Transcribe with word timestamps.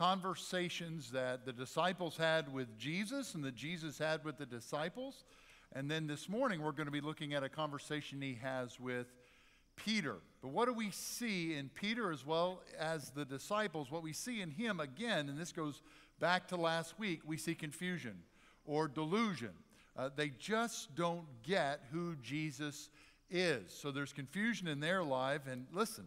conversations 0.00 1.10
that 1.10 1.44
the 1.44 1.52
disciples 1.52 2.16
had 2.16 2.50
with 2.50 2.78
Jesus 2.78 3.34
and 3.34 3.44
that 3.44 3.54
Jesus 3.54 3.98
had 3.98 4.24
with 4.24 4.38
the 4.38 4.46
disciples. 4.46 5.24
And 5.74 5.90
then 5.90 6.06
this 6.06 6.26
morning, 6.26 6.62
we're 6.62 6.72
going 6.72 6.86
to 6.86 6.90
be 6.90 7.02
looking 7.02 7.34
at 7.34 7.44
a 7.44 7.50
conversation 7.50 8.22
he 8.22 8.38
has 8.40 8.80
with 8.80 9.08
Peter. 9.76 10.16
But 10.40 10.52
what 10.52 10.68
do 10.68 10.72
we 10.72 10.90
see 10.90 11.54
in 11.54 11.68
Peter 11.68 12.10
as 12.10 12.24
well 12.24 12.62
as 12.78 13.10
the 13.10 13.26
disciples? 13.26 13.90
What 13.90 14.02
we 14.02 14.14
see 14.14 14.40
in 14.40 14.50
him 14.50 14.80
again, 14.80 15.28
and 15.28 15.36
this 15.36 15.52
goes 15.52 15.82
back 16.18 16.48
to 16.48 16.56
last 16.56 16.98
week, 16.98 17.20
we 17.26 17.36
see 17.36 17.54
confusion 17.54 18.22
or 18.64 18.88
delusion. 18.88 19.52
Uh, 19.98 20.08
they 20.16 20.30
just 20.30 20.94
don't 20.94 21.26
get 21.42 21.82
who 21.92 22.16
Jesus 22.22 22.88
is. 23.28 23.70
So 23.70 23.90
there's 23.90 24.14
confusion 24.14 24.66
in 24.66 24.80
their 24.80 25.04
life. 25.04 25.42
And 25.46 25.66
listen, 25.74 26.06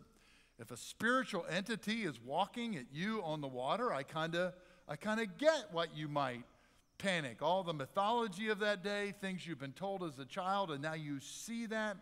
if 0.59 0.71
a 0.71 0.77
spiritual 0.77 1.45
entity 1.49 2.03
is 2.03 2.19
walking 2.21 2.75
at 2.75 2.85
you 2.91 3.21
on 3.23 3.41
the 3.41 3.47
water, 3.47 3.91
I 3.91 4.03
kind 4.03 4.35
of 4.35 4.53
I 4.87 4.95
kind 4.95 5.21
of 5.21 5.37
get 5.37 5.67
what 5.71 5.95
you 5.95 6.07
might 6.07 6.43
panic. 6.97 7.41
All 7.41 7.63
the 7.63 7.73
mythology 7.73 8.49
of 8.49 8.59
that 8.59 8.83
day, 8.83 9.13
things 9.21 9.47
you've 9.47 9.59
been 9.59 9.73
told 9.73 10.03
as 10.03 10.19
a 10.19 10.25
child, 10.25 10.71
and 10.71 10.81
now 10.81 10.93
you 10.93 11.19
see 11.19 11.65
that. 11.67 11.97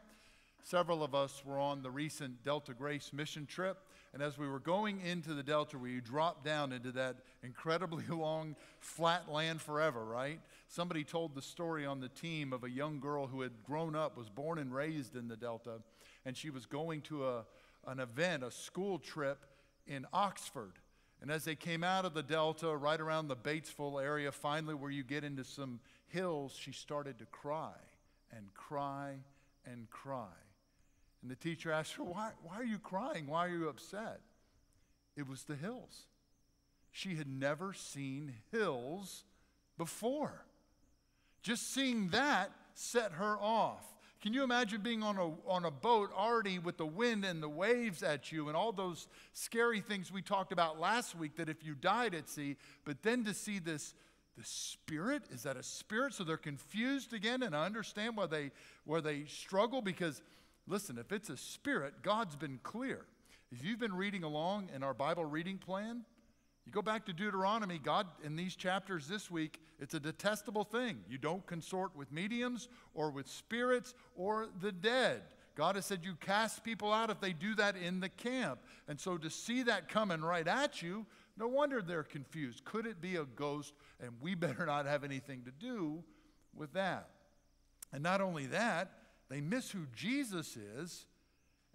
Several 0.63 1.03
of 1.03 1.15
us 1.15 1.41
were 1.43 1.59
on 1.59 1.81
the 1.81 1.89
recent 1.89 2.43
Delta 2.43 2.73
Grace 2.73 3.11
mission 3.13 3.47
trip, 3.47 3.77
and 4.13 4.21
as 4.21 4.37
we 4.37 4.47
were 4.47 4.59
going 4.59 5.01
into 5.01 5.33
the 5.33 5.41
Delta, 5.41 5.77
where 5.77 5.89
you 5.89 6.01
drop 6.01 6.43
down 6.45 6.71
into 6.71 6.91
that 6.91 7.15
incredibly 7.41 8.03
long 8.09 8.55
flat 8.79 9.27
land 9.27 9.59
forever, 9.59 10.05
right? 10.05 10.39
Somebody 10.67 11.03
told 11.03 11.33
the 11.33 11.41
story 11.41 11.85
on 11.85 11.99
the 11.99 12.09
team 12.09 12.53
of 12.53 12.63
a 12.63 12.69
young 12.69 12.99
girl 12.99 13.25
who 13.25 13.41
had 13.41 13.63
grown 13.63 13.95
up, 13.95 14.17
was 14.17 14.29
born 14.29 14.59
and 14.59 14.73
raised 14.73 15.15
in 15.15 15.27
the 15.27 15.35
Delta, 15.35 15.81
and 16.25 16.37
she 16.37 16.51
was 16.51 16.67
going 16.67 17.01
to 17.01 17.25
a, 17.25 17.45
an 17.87 17.99
event, 17.99 18.43
a 18.43 18.51
school 18.51 18.99
trip 18.99 19.45
in 19.87 20.05
Oxford. 20.13 20.73
And 21.21 21.29
as 21.29 21.45
they 21.45 21.55
came 21.55 21.83
out 21.83 22.05
of 22.05 22.13
the 22.13 22.23
Delta, 22.23 22.75
right 22.75 22.99
around 22.99 23.27
the 23.27 23.35
Batesville 23.35 24.01
area, 24.03 24.31
finally 24.31 24.73
where 24.73 24.91
you 24.91 25.03
get 25.03 25.23
into 25.23 25.43
some 25.43 25.79
hills, 26.07 26.57
she 26.59 26.71
started 26.71 27.19
to 27.19 27.25
cry 27.25 27.73
and 28.35 28.53
cry 28.53 29.15
and 29.65 29.89
cry. 29.89 30.33
And 31.21 31.29
the 31.29 31.35
teacher 31.35 31.71
asked 31.71 31.93
her, 31.93 32.03
why, 32.03 32.31
why 32.41 32.55
are 32.55 32.63
you 32.63 32.79
crying? 32.79 33.27
Why 33.27 33.45
are 33.45 33.49
you 33.49 33.69
upset? 33.69 34.21
It 35.15 35.27
was 35.27 35.43
the 35.43 35.55
hills. 35.55 36.05
She 36.91 37.15
had 37.15 37.27
never 37.27 37.73
seen 37.73 38.33
hills 38.51 39.23
before. 39.77 40.45
Just 41.43 41.73
seeing 41.73 42.09
that 42.09 42.51
set 42.73 43.13
her 43.13 43.37
off. 43.39 43.83
Can 44.21 44.33
you 44.33 44.43
imagine 44.43 44.81
being 44.81 45.01
on 45.01 45.17
a, 45.17 45.31
on 45.49 45.65
a 45.65 45.71
boat 45.71 46.11
already 46.15 46.59
with 46.59 46.77
the 46.77 46.85
wind 46.85 47.25
and 47.25 47.41
the 47.41 47.49
waves 47.49 48.03
at 48.03 48.31
you 48.31 48.47
and 48.47 48.55
all 48.55 48.71
those 48.71 49.07
scary 49.33 49.81
things 49.81 50.11
we 50.11 50.21
talked 50.21 50.51
about 50.51 50.79
last 50.79 51.17
week 51.17 51.37
that 51.37 51.49
if 51.49 51.63
you 51.63 51.73
died 51.73 52.13
at 52.13 52.29
sea, 52.29 52.55
but 52.85 53.01
then 53.01 53.23
to 53.23 53.33
see 53.33 53.57
this, 53.57 53.95
the 54.37 54.43
spirit, 54.43 55.23
is 55.31 55.43
that 55.43 55.57
a 55.57 55.63
spirit? 55.63 56.13
So 56.13 56.23
they're 56.23 56.37
confused 56.37 57.13
again, 57.13 57.41
and 57.41 57.55
I 57.55 57.65
understand 57.65 58.15
why 58.15 58.27
they, 58.27 58.51
why 58.85 58.99
they 58.99 59.25
struggle 59.25 59.81
because 59.81 60.21
Listen, 60.67 60.97
if 60.97 61.11
it's 61.11 61.29
a 61.29 61.37
spirit, 61.37 62.01
God's 62.01 62.35
been 62.35 62.59
clear. 62.63 63.05
If 63.51 63.63
you've 63.63 63.79
been 63.79 63.95
reading 63.95 64.23
along 64.23 64.69
in 64.73 64.83
our 64.83 64.93
Bible 64.93 65.25
reading 65.25 65.57
plan, 65.57 66.05
you 66.65 66.71
go 66.71 66.81
back 66.81 67.05
to 67.05 67.13
Deuteronomy, 67.13 67.79
God, 67.79 68.07
in 68.23 68.35
these 68.35 68.55
chapters 68.55 69.07
this 69.07 69.31
week, 69.31 69.59
it's 69.79 69.93
a 69.93 69.99
detestable 69.99 70.63
thing. 70.63 70.99
You 71.09 71.17
don't 71.17 71.45
consort 71.47 71.95
with 71.95 72.11
mediums 72.11 72.67
or 72.93 73.09
with 73.09 73.27
spirits 73.27 73.95
or 74.15 74.47
the 74.61 74.71
dead. 74.71 75.21
God 75.55 75.75
has 75.75 75.85
said 75.85 76.01
you 76.03 76.15
cast 76.15 76.63
people 76.63 76.93
out 76.93 77.09
if 77.09 77.19
they 77.19 77.33
do 77.33 77.55
that 77.55 77.75
in 77.75 77.99
the 77.99 78.09
camp. 78.09 78.59
And 78.87 78.99
so 78.99 79.17
to 79.17 79.29
see 79.29 79.63
that 79.63 79.89
coming 79.89 80.21
right 80.21 80.47
at 80.47 80.81
you, 80.81 81.05
no 81.37 81.47
wonder 81.47 81.81
they're 81.81 82.03
confused. 82.03 82.63
Could 82.63 82.85
it 82.85 83.01
be 83.01 83.15
a 83.15 83.25
ghost? 83.25 83.73
And 83.99 84.11
we 84.21 84.35
better 84.35 84.65
not 84.65 84.85
have 84.85 85.03
anything 85.03 85.43
to 85.43 85.51
do 85.51 86.03
with 86.55 86.73
that. 86.73 87.09
And 87.91 88.03
not 88.03 88.21
only 88.21 88.45
that, 88.47 88.91
they 89.29 89.41
miss 89.41 89.71
who 89.71 89.87
Jesus 89.93 90.57
is. 90.57 91.05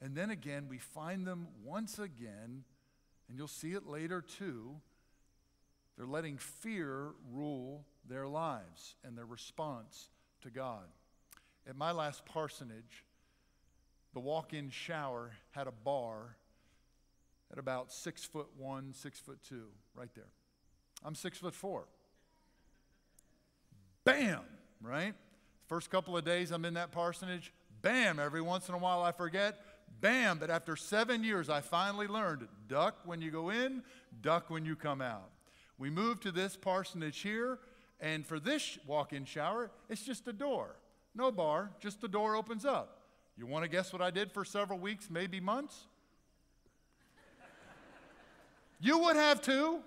And 0.00 0.14
then 0.14 0.30
again, 0.30 0.66
we 0.68 0.78
find 0.78 1.26
them 1.26 1.48
once 1.64 1.98
again, 1.98 2.64
and 3.28 3.38
you'll 3.38 3.48
see 3.48 3.72
it 3.72 3.86
later 3.86 4.20
too. 4.20 4.76
They're 5.96 6.06
letting 6.06 6.36
fear 6.38 7.12
rule 7.32 7.84
their 8.08 8.26
lives 8.26 8.96
and 9.04 9.16
their 9.16 9.24
response 9.24 10.10
to 10.42 10.50
God. 10.50 10.84
At 11.68 11.76
my 11.76 11.90
last 11.92 12.24
parsonage, 12.26 13.04
the 14.14 14.20
walk 14.20 14.54
in 14.54 14.70
shower 14.70 15.32
had 15.50 15.66
a 15.66 15.72
bar 15.72 16.36
at 17.50 17.58
about 17.58 17.92
six 17.92 18.24
foot 18.24 18.48
one, 18.56 18.92
six 18.92 19.18
foot 19.18 19.38
two, 19.48 19.66
right 19.94 20.08
there. 20.14 20.28
I'm 21.04 21.14
six 21.14 21.38
foot 21.38 21.54
four. 21.54 21.84
Bam, 24.04 24.40
right? 24.80 25.14
First 25.66 25.90
couple 25.90 26.16
of 26.16 26.24
days 26.24 26.52
I'm 26.52 26.64
in 26.64 26.74
that 26.74 26.92
parsonage, 26.92 27.52
bam, 27.82 28.18
every 28.18 28.40
once 28.40 28.68
in 28.68 28.74
a 28.74 28.78
while 28.78 29.02
I 29.02 29.12
forget, 29.12 29.58
bam. 30.00 30.38
But 30.38 30.50
after 30.50 30.76
seven 30.76 31.24
years, 31.24 31.48
I 31.48 31.60
finally 31.60 32.06
learned 32.06 32.48
duck 32.68 32.96
when 33.04 33.20
you 33.20 33.30
go 33.30 33.50
in, 33.50 33.82
duck 34.20 34.50
when 34.50 34.64
you 34.64 34.76
come 34.76 35.00
out. 35.00 35.30
We 35.78 35.90
moved 35.90 36.22
to 36.22 36.32
this 36.32 36.56
parsonage 36.56 37.20
here, 37.20 37.58
and 38.00 38.26
for 38.26 38.40
this 38.40 38.78
walk 38.86 39.12
in 39.12 39.24
shower, 39.24 39.70
it's 39.88 40.02
just 40.02 40.26
a 40.28 40.32
door. 40.32 40.76
No 41.14 41.30
bar, 41.30 41.70
just 41.80 42.00
the 42.00 42.08
door 42.08 42.36
opens 42.36 42.64
up. 42.64 43.02
You 43.36 43.46
want 43.46 43.64
to 43.64 43.68
guess 43.68 43.92
what 43.92 44.00
I 44.00 44.10
did 44.10 44.32
for 44.32 44.44
several 44.44 44.78
weeks, 44.78 45.08
maybe 45.10 45.40
months? 45.40 45.86
you 48.80 48.98
would 48.98 49.16
have 49.16 49.42
too. 49.42 49.80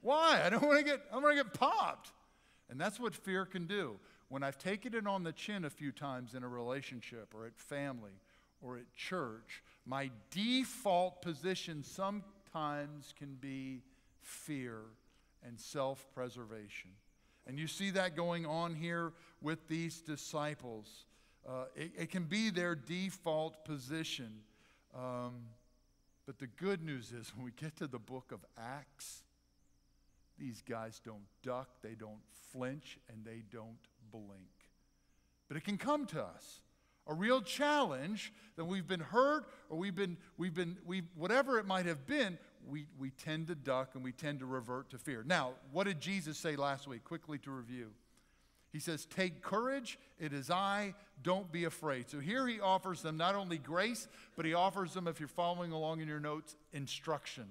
Why? 0.00 0.42
I 0.44 0.50
don't 0.50 0.62
want 0.62 0.78
to 0.78 0.84
get 0.84 1.00
I'm 1.12 1.22
going 1.22 1.36
to 1.36 1.42
get 1.42 1.54
popped. 1.54 2.12
And 2.70 2.80
that's 2.80 2.98
what 2.98 3.14
fear 3.14 3.44
can 3.44 3.66
do. 3.66 3.98
When 4.28 4.42
I've 4.42 4.58
taken 4.58 4.94
it 4.94 5.06
on 5.06 5.22
the 5.22 5.32
chin 5.32 5.64
a 5.64 5.70
few 5.70 5.92
times 5.92 6.34
in 6.34 6.42
a 6.42 6.48
relationship 6.48 7.32
or 7.34 7.46
at 7.46 7.58
family 7.58 8.12
or 8.64 8.78
at 8.78 8.92
church, 8.94 9.62
my 9.84 10.10
default 10.30 11.20
position 11.22 11.82
sometimes 11.82 13.12
can 13.18 13.36
be 13.40 13.82
fear 14.22 14.78
and 15.46 15.60
self 15.60 16.06
preservation. 16.14 16.90
And 17.46 17.58
you 17.58 17.66
see 17.66 17.90
that 17.90 18.16
going 18.16 18.46
on 18.46 18.74
here 18.74 19.12
with 19.42 19.68
these 19.68 20.00
disciples. 20.00 21.04
Uh, 21.46 21.64
it, 21.76 21.92
it, 21.98 22.10
can 22.10 22.24
be 22.24 22.48
their 22.48 22.74
default 22.74 23.66
position. 23.66 24.32
Um, 24.94 25.42
but 26.24 26.38
the 26.38 26.46
good 26.46 26.82
news 26.82 27.12
is 27.12 27.30
when 27.36 27.44
we 27.44 27.50
get 27.50 27.76
to 27.76 27.86
the 27.86 27.98
book 27.98 28.32
of 28.32 28.40
Acts, 28.56 29.24
these 30.38 30.62
guys 30.66 31.02
don't 31.04 31.26
duck, 31.42 31.68
they 31.82 31.94
don't 31.94 32.22
flinch, 32.50 32.98
and 33.10 33.26
they 33.26 33.42
don't 33.52 33.76
blink. 34.10 34.70
But 35.48 35.58
it 35.58 35.64
can 35.64 35.76
come 35.76 36.06
to 36.06 36.22
us. 36.22 36.60
A 37.06 37.14
real 37.14 37.42
challenge 37.42 38.32
that 38.56 38.64
we've 38.64 38.86
been 38.86 39.00
hurt 39.00 39.46
or 39.68 39.78
we've 39.78 39.94
been, 39.94 40.16
we've 40.38 40.54
been, 40.54 40.76
we 40.86 41.02
whatever 41.16 41.58
it 41.58 41.66
might 41.66 41.86
have 41.86 42.06
been, 42.06 42.38
we, 42.68 42.86
we 42.98 43.10
tend 43.10 43.48
to 43.48 43.54
duck 43.54 43.90
and 43.94 44.02
we 44.02 44.12
tend 44.12 44.38
to 44.40 44.46
revert 44.46 44.90
to 44.90 44.98
fear. 44.98 45.22
Now, 45.26 45.52
what 45.70 45.84
did 45.84 46.00
Jesus 46.00 46.38
say 46.38 46.56
last 46.56 46.88
week? 46.88 47.04
Quickly 47.04 47.38
to 47.38 47.50
review. 47.50 47.90
He 48.72 48.80
says, 48.80 49.06
Take 49.06 49.40
courage, 49.40 49.98
it 50.18 50.32
is 50.32 50.50
I, 50.50 50.94
don't 51.22 51.50
be 51.52 51.64
afraid. 51.64 52.10
So 52.10 52.18
here 52.18 52.46
he 52.48 52.58
offers 52.58 53.02
them 53.02 53.16
not 53.16 53.36
only 53.36 53.56
grace, 53.56 54.08
but 54.34 54.44
he 54.44 54.54
offers 54.54 54.94
them, 54.94 55.06
if 55.06 55.20
you're 55.20 55.28
following 55.28 55.70
along 55.70 56.00
in 56.00 56.08
your 56.08 56.18
notes, 56.18 56.56
instruction. 56.72 57.44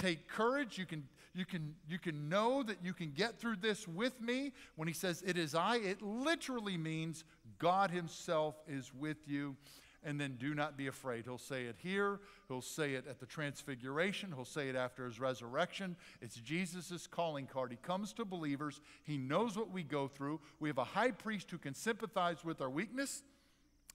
Take 0.00 0.28
courage, 0.28 0.78
you 0.78 0.86
can 0.86 1.04
you 1.34 1.44
can, 1.44 1.74
you 1.88 1.98
can 1.98 2.28
know 2.28 2.62
that 2.64 2.78
you 2.82 2.92
can 2.92 3.12
get 3.12 3.38
through 3.38 3.56
this 3.56 3.86
with 3.86 4.20
me. 4.20 4.52
When 4.76 4.88
he 4.88 4.94
says, 4.94 5.22
It 5.24 5.38
is 5.38 5.54
I, 5.54 5.76
it 5.76 6.02
literally 6.02 6.76
means 6.76 7.24
God 7.58 7.90
Himself 7.90 8.56
is 8.66 8.92
with 8.92 9.18
you. 9.26 9.56
And 10.02 10.18
then 10.18 10.36
do 10.40 10.54
not 10.54 10.78
be 10.78 10.86
afraid. 10.86 11.24
He'll 11.26 11.36
say 11.36 11.64
it 11.64 11.76
here. 11.78 12.20
He'll 12.48 12.62
say 12.62 12.94
it 12.94 13.06
at 13.06 13.20
the 13.20 13.26
transfiguration. 13.26 14.32
He'll 14.34 14.46
say 14.46 14.70
it 14.70 14.74
after 14.74 15.04
his 15.04 15.20
resurrection. 15.20 15.94
It's 16.22 16.36
Jesus' 16.36 17.06
calling 17.06 17.46
card. 17.46 17.70
He 17.70 17.76
comes 17.76 18.14
to 18.14 18.24
believers. 18.24 18.80
He 19.04 19.18
knows 19.18 19.58
what 19.58 19.70
we 19.70 19.82
go 19.82 20.08
through. 20.08 20.40
We 20.58 20.70
have 20.70 20.78
a 20.78 20.84
high 20.84 21.10
priest 21.10 21.50
who 21.50 21.58
can 21.58 21.74
sympathize 21.74 22.42
with 22.46 22.62
our 22.62 22.70
weakness. 22.70 23.22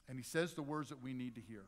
And 0.07 0.19
he 0.19 0.23
says 0.23 0.53
the 0.53 0.61
words 0.61 0.89
that 0.89 1.01
we 1.01 1.11
need 1.11 1.33
to 1.35 1.41
hear. 1.41 1.63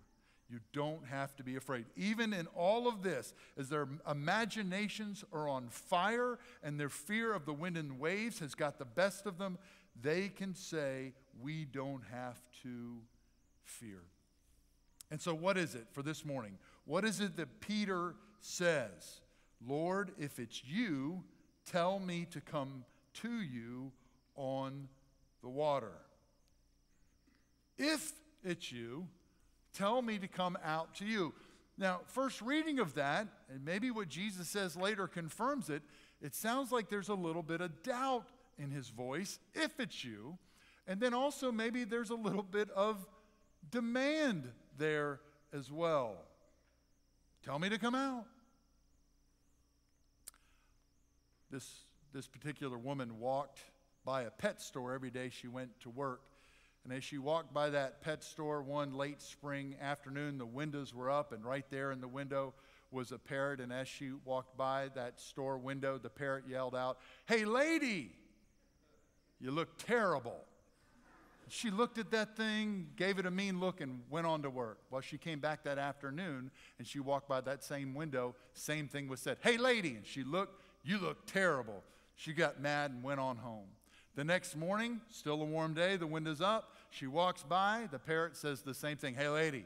You 0.49 0.59
don't 0.71 1.05
have 1.07 1.35
to 1.37 1.43
be 1.43 1.57
afraid. 1.57 1.85
Even 1.97 2.31
in 2.33 2.47
all 2.55 2.87
of 2.87 3.03
this, 3.03 3.33
as 3.57 3.67
their 3.67 3.87
imaginations 4.09 5.25
are 5.33 5.49
on 5.49 5.67
fire 5.69 6.39
and 6.63 6.79
their 6.79 6.89
fear 6.89 7.33
of 7.33 7.45
the 7.45 7.53
wind 7.53 7.77
and 7.77 7.99
waves 7.99 8.39
has 8.39 8.55
got 8.55 8.79
the 8.79 8.85
best 8.85 9.25
of 9.25 9.37
them, 9.37 9.57
they 10.01 10.29
can 10.29 10.55
say, 10.55 11.13
We 11.41 11.65
don't 11.65 12.03
have 12.11 12.39
to 12.63 12.97
fear. 13.65 14.03
And 15.11 15.21
so, 15.21 15.33
what 15.33 15.57
is 15.57 15.75
it 15.75 15.87
for 15.91 16.01
this 16.01 16.23
morning? 16.23 16.57
What 16.85 17.03
is 17.03 17.19
it 17.19 17.35
that 17.37 17.59
Peter 17.59 18.15
says? 18.39 19.21
Lord, 19.65 20.11
if 20.17 20.39
it's 20.39 20.63
you, 20.63 21.23
tell 21.65 21.99
me 21.99 22.25
to 22.31 22.39
come 22.39 22.85
to 23.15 23.41
you 23.41 23.91
on 24.35 24.87
the 25.41 25.49
water. 25.49 25.93
If 27.77 28.13
it's 28.43 28.71
you, 28.71 29.07
Tell 29.77 30.01
me 30.01 30.17
to 30.17 30.27
come 30.27 30.57
out 30.65 30.95
to 30.95 31.05
you. 31.05 31.35
Now, 31.77 31.99
first 32.07 32.41
reading 32.41 32.79
of 32.79 32.95
that, 32.95 33.27
and 33.53 33.63
maybe 33.63 33.91
what 33.91 34.09
Jesus 34.09 34.49
says 34.49 34.75
later 34.75 35.07
confirms 35.07 35.69
it, 35.69 35.83
it 36.19 36.33
sounds 36.33 36.71
like 36.71 36.89
there's 36.89 37.09
a 37.09 37.13
little 37.13 37.43
bit 37.43 37.61
of 37.61 37.83
doubt 37.83 38.25
in 38.57 38.71
his 38.71 38.89
voice, 38.89 39.37
if 39.53 39.79
it's 39.79 40.03
you. 40.03 40.39
And 40.87 40.99
then 40.99 41.13
also, 41.13 41.51
maybe 41.51 41.83
there's 41.83 42.09
a 42.09 42.15
little 42.15 42.41
bit 42.41 42.71
of 42.71 43.05
demand 43.69 44.49
there 44.79 45.19
as 45.53 45.71
well. 45.71 46.15
Tell 47.45 47.59
me 47.59 47.69
to 47.69 47.77
come 47.77 47.93
out. 47.93 48.25
This, 51.51 51.81
this 52.13 52.27
particular 52.27 52.79
woman 52.79 53.19
walked 53.19 53.59
by 54.03 54.23
a 54.23 54.31
pet 54.31 54.59
store 54.59 54.95
every 54.95 55.11
day 55.11 55.29
she 55.29 55.47
went 55.47 55.79
to 55.81 55.91
work. 55.91 56.21
And 56.87 56.95
as 56.95 57.03
she 57.03 57.17
walked 57.17 57.53
by 57.53 57.69
that 57.71 58.01
pet 58.01 58.23
store 58.23 58.61
one 58.61 58.93
late 58.93 59.21
spring 59.21 59.75
afternoon, 59.81 60.37
the 60.37 60.45
windows 60.45 60.93
were 60.93 61.11
up, 61.11 61.33
and 61.33 61.43
right 61.43 61.65
there 61.69 61.91
in 61.91 61.99
the 61.99 62.07
window 62.07 62.53
was 62.91 63.11
a 63.11 63.17
parrot. 63.17 63.59
And 63.59 63.73
as 63.73 63.89
she 63.89 64.11
walked 64.23 64.55
by 64.55 64.87
that 64.95 65.19
store 65.19 65.57
window, 65.57 65.97
the 65.97 66.09
parrot 66.09 66.45
yelled 66.47 66.75
out, 66.75 66.99
Hey, 67.25 67.43
lady, 67.43 68.13
you 69.41 69.51
look 69.51 69.77
terrible. 69.77 70.39
She 71.49 71.71
looked 71.71 71.97
at 71.97 72.09
that 72.11 72.37
thing, 72.37 72.87
gave 72.95 73.19
it 73.19 73.25
a 73.25 73.31
mean 73.31 73.59
look, 73.59 73.81
and 73.81 74.03
went 74.09 74.25
on 74.25 74.41
to 74.43 74.49
work. 74.49 74.79
Well, 74.89 75.01
she 75.01 75.17
came 75.17 75.41
back 75.41 75.65
that 75.65 75.77
afternoon 75.77 76.51
and 76.79 76.87
she 76.87 77.01
walked 77.01 77.27
by 77.27 77.41
that 77.41 77.65
same 77.65 77.95
window. 77.95 78.33
Same 78.53 78.87
thing 78.87 79.09
was 79.09 79.19
said, 79.19 79.39
Hey, 79.41 79.57
lady. 79.57 79.95
And 79.95 80.05
she 80.05 80.23
looked, 80.23 80.61
You 80.85 80.99
look 80.99 81.25
terrible. 81.25 81.83
She 82.15 82.31
got 82.31 82.61
mad 82.61 82.91
and 82.91 83.03
went 83.03 83.19
on 83.19 83.35
home. 83.35 83.67
The 84.17 84.23
next 84.23 84.55
morning, 84.55 84.99
still 85.11 85.39
a 85.43 85.45
warm 85.45 85.75
day, 85.75 85.95
the 85.95 86.07
window's 86.07 86.41
up. 86.41 86.76
She 86.97 87.07
walks 87.07 87.43
by. 87.43 87.87
The 87.91 87.99
parrot 87.99 88.35
says 88.35 88.61
the 88.61 88.73
same 88.73 88.97
thing 88.97 89.15
Hey, 89.15 89.29
lady, 89.29 89.65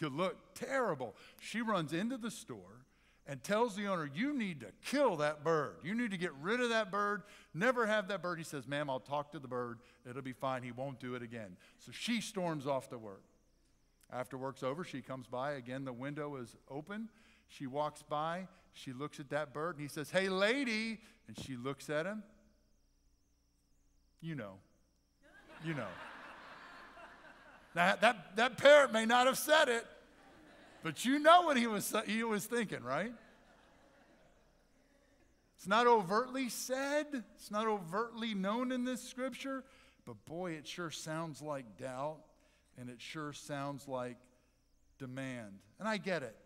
you 0.00 0.08
look 0.08 0.54
terrible. 0.54 1.14
She 1.40 1.62
runs 1.62 1.92
into 1.92 2.16
the 2.16 2.30
store 2.30 2.86
and 3.26 3.42
tells 3.42 3.76
the 3.76 3.86
owner, 3.86 4.08
You 4.14 4.32
need 4.32 4.60
to 4.60 4.66
kill 4.84 5.16
that 5.16 5.42
bird. 5.44 5.76
You 5.82 5.94
need 5.94 6.10
to 6.10 6.16
get 6.16 6.32
rid 6.40 6.60
of 6.60 6.70
that 6.70 6.90
bird. 6.90 7.22
Never 7.54 7.86
have 7.86 8.08
that 8.08 8.22
bird. 8.22 8.38
He 8.38 8.44
says, 8.44 8.66
Ma'am, 8.66 8.88
I'll 8.88 9.00
talk 9.00 9.32
to 9.32 9.38
the 9.38 9.48
bird. 9.48 9.78
It'll 10.08 10.22
be 10.22 10.32
fine. 10.32 10.62
He 10.62 10.72
won't 10.72 11.00
do 11.00 11.14
it 11.14 11.22
again. 11.22 11.56
So 11.78 11.92
she 11.92 12.20
storms 12.20 12.66
off 12.66 12.88
to 12.90 12.98
work. 12.98 13.22
After 14.12 14.36
work's 14.36 14.62
over, 14.62 14.82
she 14.84 15.02
comes 15.02 15.26
by. 15.26 15.52
Again, 15.52 15.84
the 15.84 15.92
window 15.92 16.36
is 16.36 16.56
open. 16.68 17.08
She 17.48 17.66
walks 17.66 18.02
by. 18.02 18.48
She 18.72 18.92
looks 18.92 19.20
at 19.20 19.30
that 19.30 19.52
bird 19.52 19.76
and 19.76 19.82
he 19.82 19.88
says, 19.88 20.10
Hey, 20.10 20.28
lady. 20.28 21.00
And 21.28 21.38
she 21.38 21.56
looks 21.56 21.90
at 21.90 22.06
him 22.06 22.22
you 24.20 24.34
know. 24.34 24.54
You 25.64 25.74
know. 25.74 25.86
Now, 27.74 27.94
that, 28.00 28.36
that 28.36 28.58
parrot 28.58 28.92
may 28.92 29.06
not 29.06 29.26
have 29.26 29.38
said 29.38 29.68
it, 29.68 29.86
but 30.82 31.04
you 31.04 31.18
know 31.18 31.42
what 31.42 31.56
he 31.56 31.66
was, 31.66 31.94
he 32.06 32.24
was 32.24 32.46
thinking, 32.46 32.82
right? 32.82 33.12
It's 35.56 35.68
not 35.68 35.86
overtly 35.86 36.48
said, 36.48 37.06
it's 37.36 37.50
not 37.50 37.66
overtly 37.66 38.34
known 38.34 38.72
in 38.72 38.84
this 38.84 39.02
scripture, 39.02 39.62
but 40.06 40.24
boy, 40.24 40.52
it 40.52 40.66
sure 40.66 40.90
sounds 40.90 41.42
like 41.42 41.76
doubt 41.76 42.18
and 42.78 42.88
it 42.88 43.00
sure 43.00 43.32
sounds 43.32 43.86
like 43.86 44.16
demand. 44.98 45.58
And 45.78 45.86
I 45.86 45.98
get 45.98 46.22
it. 46.22 46.36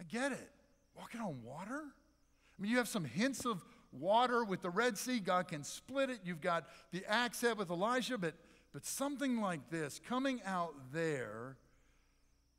I 0.00 0.04
get 0.04 0.32
it. 0.32 0.50
Walking 0.96 1.20
on 1.20 1.42
water? 1.42 1.82
I 1.82 2.62
mean, 2.62 2.70
you 2.70 2.78
have 2.78 2.88
some 2.88 3.04
hints 3.04 3.44
of 3.44 3.64
water 3.92 4.44
with 4.44 4.62
the 4.62 4.70
Red 4.70 4.96
Sea, 4.96 5.18
God 5.18 5.48
can 5.48 5.64
split 5.64 6.10
it. 6.10 6.20
You've 6.24 6.40
got 6.40 6.64
the 6.92 7.04
axe 7.06 7.40
head 7.40 7.58
with 7.58 7.70
Elijah, 7.70 8.18
but, 8.18 8.34
but 8.78 8.86
something 8.86 9.40
like 9.40 9.70
this 9.70 10.00
coming 10.08 10.40
out 10.46 10.72
there, 10.92 11.56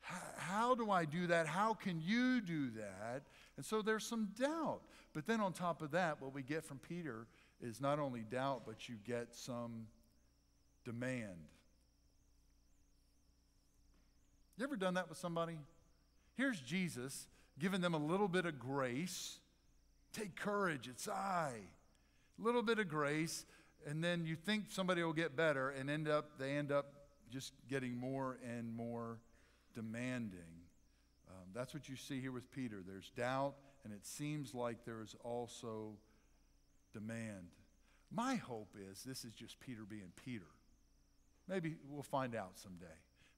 how 0.02 0.76
do 0.76 0.92
I 0.92 1.06
do 1.06 1.28
that? 1.28 1.48
How 1.48 1.74
can 1.74 2.02
you 2.02 2.42
do 2.42 2.72
that? 2.72 3.24
And 3.56 3.66
so 3.66 3.82
there's 3.82 4.04
some 4.04 4.28
doubt. 4.38 4.82
But 5.14 5.28
then 5.28 5.40
on 5.40 5.54
top 5.54 5.82
of 5.82 5.92
that, 5.92 6.22
what 6.22 6.34
we 6.34 6.44
get 6.44 6.66
from 6.66 6.78
Peter 6.78 7.26
is 7.62 7.80
not 7.80 8.00
only 8.00 8.26
doubt, 8.30 8.64
but 8.66 8.90
you 8.90 8.96
get 9.06 9.34
some 9.34 9.88
demand. 10.84 11.38
You 14.58 14.66
ever 14.66 14.76
done 14.76 14.96
that 14.96 15.08
with 15.08 15.20
somebody? 15.20 15.58
Here's 16.36 16.60
Jesus 16.60 17.30
giving 17.58 17.80
them 17.80 17.94
a 17.94 17.98
little 17.98 18.28
bit 18.28 18.46
of 18.46 18.60
grace 18.60 19.40
Take 20.12 20.36
courage, 20.36 20.90
it's 20.90 21.08
I. 21.08 21.54
A 22.38 22.44
little 22.44 22.62
bit 22.64 22.78
of 22.78 22.90
grace, 22.90 23.46
and 23.88 24.04
then 24.04 24.26
you 24.26 24.36
think 24.36 24.66
somebody 24.70 25.04
will 25.04 25.14
get 25.14 25.36
better, 25.36 25.70
and 25.70 25.90
end 25.90 26.08
up 26.08 26.38
they 26.38 26.52
end 26.52 26.72
up 26.72 26.94
just 27.32 27.54
getting 27.70 27.96
more 27.96 28.38
and 28.44 28.74
more 28.74 29.20
demanding. 29.74 30.64
Um, 31.30 31.48
that's 31.54 31.74
what 31.74 31.88
you 31.88 31.96
see 31.96 32.20
here 32.20 32.32
with 32.32 32.52
Peter. 32.52 32.78
There's 32.86 33.12
doubt, 33.16 33.56
and 33.84 33.94
it 33.94 34.06
seems 34.06 34.54
like 34.54 34.86
there's 34.86 35.16
also 35.24 35.98
demand. 36.92 37.52
My 38.12 38.36
hope 38.36 38.76
is 38.90 39.04
this 39.04 39.24
is 39.24 39.34
just 39.34 39.60
Peter 39.60 39.84
being 39.88 40.12
Peter. 40.26 40.48
Maybe 41.48 41.76
we'll 41.88 42.04
find 42.04 42.36
out 42.36 42.58
someday. 42.58 42.86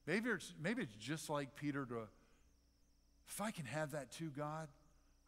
Maybe 0.06 0.30
it's, 0.30 0.52
maybe 0.60 0.82
it's 0.82 0.94
just 0.94 1.30
like 1.30 1.54
Peter 1.54 1.84
to, 1.86 2.08
if 3.28 3.40
I 3.40 3.50
can 3.50 3.66
have 3.66 3.92
that 3.92 4.10
too, 4.10 4.30
God, 4.36 4.68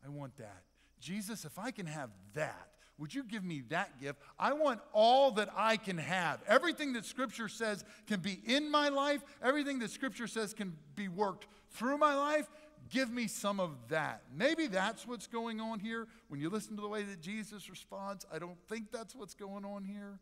I 0.04 0.08
want 0.08 0.36
that. 0.36 0.62
Jesus, 1.00 1.44
if 1.44 1.58
I 1.58 1.70
can 1.70 1.86
have 1.86 2.10
that, 2.34 2.68
would 2.98 3.12
you 3.12 3.24
give 3.24 3.42
me 3.44 3.62
that 3.70 4.00
gift? 4.00 4.20
I 4.38 4.52
want 4.52 4.80
all 4.92 5.32
that 5.32 5.48
I 5.56 5.76
can 5.76 5.98
have. 5.98 6.40
Everything 6.46 6.92
that 6.92 7.04
Scripture 7.04 7.48
says 7.48 7.84
can 8.06 8.20
be 8.20 8.40
in 8.46 8.70
my 8.70 8.88
life, 8.88 9.22
everything 9.42 9.80
that 9.80 9.90
Scripture 9.90 10.26
says 10.26 10.54
can 10.54 10.76
be 10.94 11.08
worked 11.08 11.46
through 11.70 11.98
my 11.98 12.14
life. 12.14 12.48
Give 12.90 13.10
me 13.10 13.26
some 13.26 13.58
of 13.58 13.70
that. 13.88 14.22
Maybe 14.36 14.66
that's 14.66 15.06
what's 15.06 15.26
going 15.26 15.60
on 15.60 15.80
here. 15.80 16.06
When 16.28 16.40
you 16.40 16.50
listen 16.50 16.76
to 16.76 16.82
the 16.82 16.88
way 16.88 17.02
that 17.02 17.20
Jesus 17.20 17.68
responds, 17.68 18.26
I 18.32 18.38
don't 18.38 18.58
think 18.68 18.92
that's 18.92 19.14
what's 19.14 19.34
going 19.34 19.64
on 19.64 19.84
here. 19.84 20.20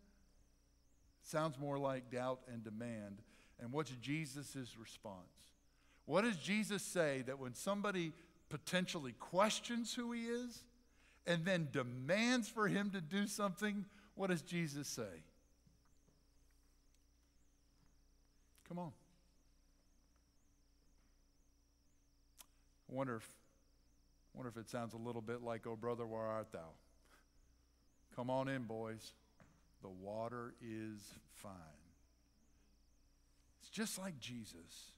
Sounds 1.22 1.58
more 1.58 1.78
like 1.78 2.10
doubt 2.10 2.40
and 2.50 2.64
demand. 2.64 3.20
And 3.60 3.72
what's 3.72 3.90
Jesus' 4.00 4.76
response? 4.80 5.32
What 6.06 6.22
does 6.22 6.36
Jesus 6.36 6.82
say 6.82 7.22
that 7.26 7.38
when 7.38 7.54
somebody 7.54 8.12
potentially 8.48 9.12
questions 9.12 9.94
who 9.94 10.12
he 10.12 10.22
is 10.22 10.64
and 11.26 11.44
then 11.44 11.68
demands 11.72 12.48
for 12.48 12.68
him 12.68 12.90
to 12.90 13.00
do 13.00 13.26
something, 13.26 13.84
what 14.14 14.30
does 14.30 14.42
Jesus 14.42 14.88
say? 14.88 15.22
Come 18.68 18.78
on. 18.78 18.92
I 22.90 22.94
wonder 22.94 23.16
if, 23.16 23.30
wonder 24.34 24.48
if 24.48 24.56
it 24.56 24.68
sounds 24.68 24.94
a 24.94 24.98
little 24.98 25.22
bit 25.22 25.42
like, 25.42 25.66
Oh, 25.66 25.76
brother, 25.76 26.06
where 26.06 26.22
art 26.22 26.52
thou? 26.52 26.70
Come 28.16 28.28
on 28.28 28.48
in, 28.48 28.62
boys. 28.62 29.12
The 29.82 29.88
water 29.88 30.54
is 30.60 31.00
fine. 31.36 31.52
It's 33.60 33.70
just 33.70 33.98
like 33.98 34.18
Jesus 34.20 34.92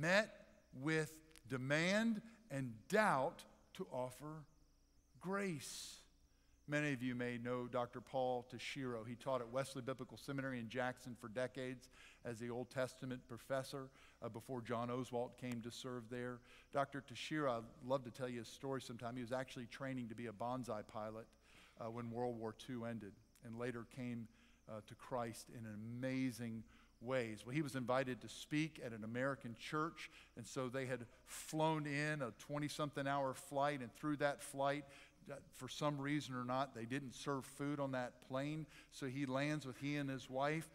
met 0.00 0.34
with 0.80 1.12
demand 1.48 2.22
and 2.50 2.72
doubt 2.88 3.42
to 3.74 3.86
offer 3.92 4.44
grace. 5.22 6.00
Many 6.66 6.92
of 6.92 7.02
you 7.02 7.14
may 7.14 7.38
know 7.38 7.68
Dr. 7.68 8.00
Paul 8.00 8.44
Tashiro. 8.52 9.06
He 9.06 9.14
taught 9.14 9.40
at 9.40 9.48
Wesley 9.48 9.82
Biblical 9.82 10.16
Seminary 10.16 10.58
in 10.58 10.68
Jackson 10.68 11.16
for 11.20 11.28
decades 11.28 11.88
as 12.24 12.38
the 12.38 12.50
Old 12.50 12.70
Testament 12.70 13.20
professor 13.28 13.88
uh, 14.20 14.28
before 14.28 14.60
John 14.60 14.88
Oswalt 14.88 15.38
came 15.40 15.60
to 15.62 15.70
serve 15.70 16.04
there. 16.10 16.40
Dr. 16.72 17.02
Tashiro, 17.02 17.58
I'd 17.58 17.62
love 17.86 18.04
to 18.04 18.10
tell 18.10 18.28
you 18.28 18.42
a 18.42 18.44
story 18.44 18.80
sometime. 18.80 19.14
He 19.14 19.22
was 19.22 19.32
actually 19.32 19.66
training 19.66 20.08
to 20.08 20.14
be 20.14 20.26
a 20.26 20.32
bonsai 20.32 20.82
pilot 20.92 21.26
uh, 21.80 21.88
when 21.90 22.10
World 22.10 22.38
War 22.38 22.54
II 22.68 22.88
ended 22.88 23.12
and 23.44 23.58
later 23.58 23.86
came 23.94 24.26
uh, 24.68 24.80
to 24.86 24.94
Christ 24.96 25.48
in 25.50 25.66
amazing 26.00 26.64
ways. 27.00 27.44
Well, 27.44 27.54
he 27.54 27.62
was 27.62 27.74
invited 27.74 28.20
to 28.20 28.28
speak 28.28 28.80
at 28.84 28.92
an 28.92 29.04
American 29.04 29.56
church, 29.58 30.10
and 30.36 30.46
so 30.46 30.68
they 30.68 30.86
had 30.86 31.00
flown 31.26 31.86
in 31.86 32.22
a 32.22 32.30
20 32.38 32.68
something 32.68 33.06
hour 33.06 33.34
flight, 33.34 33.80
and 33.80 33.92
through 33.94 34.16
that 34.16 34.42
flight, 34.42 34.84
for 35.54 35.68
some 35.68 35.98
reason 35.98 36.34
or 36.34 36.44
not, 36.44 36.74
they 36.74 36.84
didn't 36.84 37.14
serve 37.14 37.44
food 37.44 37.80
on 37.80 37.92
that 37.92 38.26
plane. 38.28 38.66
So 38.90 39.06
he 39.06 39.26
lands 39.26 39.66
with 39.66 39.76
he 39.78 39.96
and 39.96 40.08
his 40.08 40.28
wife, 40.28 40.68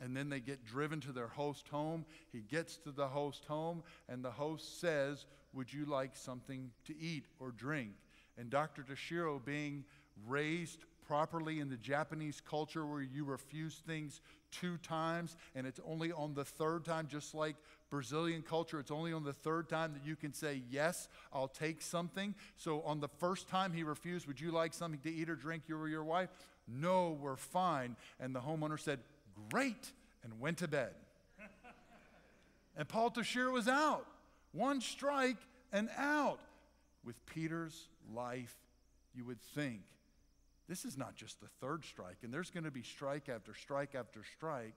and 0.00 0.16
then 0.16 0.28
they 0.28 0.40
get 0.40 0.64
driven 0.64 1.00
to 1.00 1.12
their 1.12 1.28
host 1.28 1.68
home. 1.68 2.04
He 2.32 2.40
gets 2.40 2.76
to 2.78 2.92
the 2.92 3.08
host 3.08 3.44
home, 3.46 3.82
and 4.08 4.24
the 4.24 4.30
host 4.30 4.80
says, 4.80 5.26
Would 5.52 5.72
you 5.72 5.84
like 5.84 6.16
something 6.16 6.70
to 6.86 6.98
eat 6.98 7.26
or 7.38 7.50
drink? 7.50 7.92
And 8.36 8.50
Dr. 8.50 8.82
Tashiro, 8.82 9.44
being 9.44 9.84
raised 10.26 10.84
properly 11.08 11.58
in 11.58 11.70
the 11.70 11.76
Japanese 11.76 12.42
culture 12.46 12.86
where 12.86 13.00
you 13.00 13.24
refuse 13.24 13.82
things 13.86 14.20
two 14.52 14.76
times 14.76 15.36
and 15.54 15.66
it's 15.66 15.80
only 15.86 16.12
on 16.12 16.34
the 16.34 16.44
third 16.44 16.84
time, 16.84 17.08
just 17.10 17.34
like 17.34 17.56
Brazilian 17.90 18.42
culture, 18.42 18.78
it's 18.78 18.90
only 18.90 19.14
on 19.14 19.24
the 19.24 19.32
third 19.32 19.70
time 19.70 19.94
that 19.94 20.06
you 20.06 20.14
can 20.14 20.34
say, 20.34 20.62
Yes, 20.70 21.08
I'll 21.32 21.48
take 21.48 21.80
something. 21.80 22.34
So 22.56 22.82
on 22.82 23.00
the 23.00 23.08
first 23.08 23.48
time 23.48 23.72
he 23.72 23.82
refused, 23.82 24.26
Would 24.26 24.40
you 24.40 24.50
like 24.50 24.74
something 24.74 25.00
to 25.00 25.10
eat 25.10 25.30
or 25.30 25.34
drink, 25.34 25.62
you 25.66 25.78
or 25.78 25.88
your 25.88 26.04
wife? 26.04 26.28
No, 26.68 27.18
we're 27.18 27.36
fine. 27.36 27.96
And 28.20 28.34
the 28.34 28.40
homeowner 28.40 28.78
said, 28.78 29.00
Great, 29.50 29.92
and 30.22 30.38
went 30.38 30.58
to 30.58 30.68
bed. 30.68 30.92
and 32.76 32.86
Paul 32.86 33.10
Tashiro 33.10 33.52
was 33.52 33.66
out 33.66 34.06
One 34.52 34.82
strike 34.82 35.38
and 35.72 35.88
out. 35.96 36.40
With 37.02 37.24
Peter's 37.24 37.88
life, 38.12 38.54
you 39.14 39.24
would 39.24 39.40
think 39.40 39.80
this 40.68 40.84
is 40.84 40.98
not 40.98 41.16
just 41.16 41.40
the 41.40 41.48
third 41.60 41.84
strike, 41.84 42.18
and 42.22 42.32
there's 42.32 42.50
going 42.50 42.64
to 42.64 42.70
be 42.70 42.82
strike 42.82 43.28
after 43.28 43.54
strike 43.54 43.94
after 43.94 44.20
strike. 44.36 44.74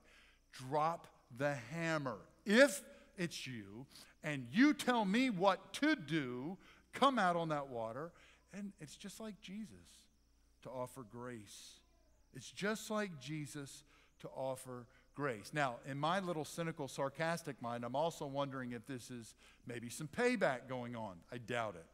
Drop 0.52 1.06
the 1.36 1.54
hammer. 1.72 2.18
If 2.44 2.82
it's 3.16 3.46
you, 3.46 3.86
and 4.24 4.46
you 4.50 4.74
tell 4.74 5.04
me 5.04 5.30
what 5.30 5.72
to 5.74 5.94
do, 5.94 6.56
come 6.92 7.18
out 7.18 7.36
on 7.36 7.50
that 7.50 7.68
water. 7.68 8.12
And 8.54 8.72
it's 8.80 8.96
just 8.96 9.20
like 9.20 9.40
Jesus 9.40 9.74
to 10.62 10.70
offer 10.70 11.04
grace. 11.10 11.80
It's 12.34 12.50
just 12.50 12.90
like 12.90 13.20
Jesus 13.20 13.84
to 14.20 14.28
offer 14.28 14.86
grace. 15.14 15.50
Now, 15.52 15.76
in 15.86 15.98
my 15.98 16.20
little 16.20 16.44
cynical, 16.44 16.88
sarcastic 16.88 17.60
mind, 17.60 17.84
I'm 17.84 17.96
also 17.96 18.26
wondering 18.26 18.72
if 18.72 18.86
this 18.86 19.10
is 19.10 19.34
maybe 19.66 19.88
some 19.88 20.08
payback 20.08 20.68
going 20.68 20.96
on. 20.96 21.16
I 21.30 21.38
doubt 21.38 21.74
it. 21.74 21.86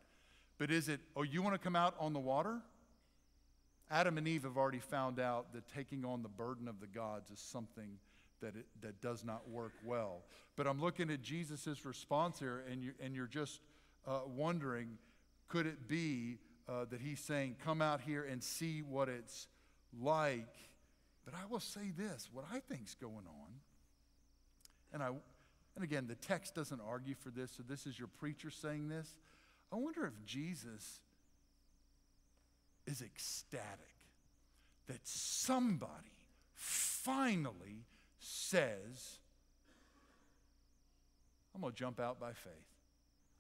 But 0.59 0.71
is 0.71 0.89
it, 0.89 1.01
oh, 1.17 1.23
you 1.23 1.43
want 1.43 1.55
to 1.55 1.59
come 1.59 1.77
out 1.77 1.95
on 1.99 2.13
the 2.13 2.21
water? 2.21 2.61
Adam 3.91 4.19
and 4.19 4.29
Eve 4.29 4.43
have 4.43 4.57
already 4.57 4.81
found 4.81 5.19
out 5.19 5.53
that 5.53 5.69
taking 5.69 6.05
on 6.05 6.23
the 6.23 6.29
burden 6.29 6.69
of 6.69 6.81
the 6.81 6.87
gods 6.87 7.31
is 7.31 7.41
something 7.41 7.99
that, 8.41 8.55
it, 8.55 8.67
that 8.83 9.01
does 9.01 9.25
not 9.25 9.49
work 9.49 9.73
well. 9.85 10.23
But 10.57 10.67
I'm 10.67 10.81
looking 10.81 11.11
at 11.11 11.23
Jesus' 11.23 11.85
response 11.85 12.39
here, 12.39 12.65
and, 12.71 12.83
you, 12.83 12.93
and 13.01 13.15
you're 13.15 13.27
just 13.27 13.61
uh, 14.07 14.21
wondering 14.27 14.99
could 15.49 15.67
it 15.67 15.89
be 15.89 16.39
uh, 16.69 16.85
that 16.91 17.01
he's 17.01 17.21
saying, 17.21 17.57
Come 17.65 17.81
out 17.81 18.03
here 18.03 18.25
and 18.25 18.43
see 18.43 18.83
what 18.83 19.09
it's 19.09 19.49
like? 19.99 20.55
But 21.25 21.35
I 21.35 21.47
will 21.47 21.61
say 21.61 21.91
this 21.97 22.29
what 22.33 22.45
I 22.53 22.61
think's 22.61 22.95
going 22.95 23.15
on, 23.15 23.53
and, 24.93 25.03
I, 25.03 25.09
and 25.75 25.85
again, 25.85 26.07
the 26.07 26.15
text 26.15 26.55
doesn't 26.55 26.81
argue 26.87 27.15
for 27.15 27.31
this, 27.31 27.53
so 27.57 27.63
this 27.67 27.87
is 27.87 27.99
your 27.99 28.09
preacher 28.09 28.51
saying 28.51 28.89
this. 28.89 29.19
I 29.73 29.77
wonder 29.77 30.07
if 30.07 30.25
Jesus 30.25 31.01
is 32.89 33.03
ecstatic 33.03 33.95
that 34.89 35.07
somebody 35.07 35.93
finally 36.55 37.85
says, 38.19 39.19
I'm 41.55 41.61
going 41.61 41.73
to 41.73 41.79
jump 41.79 42.01
out 42.01 42.19
by 42.19 42.33
faith. 42.33 42.53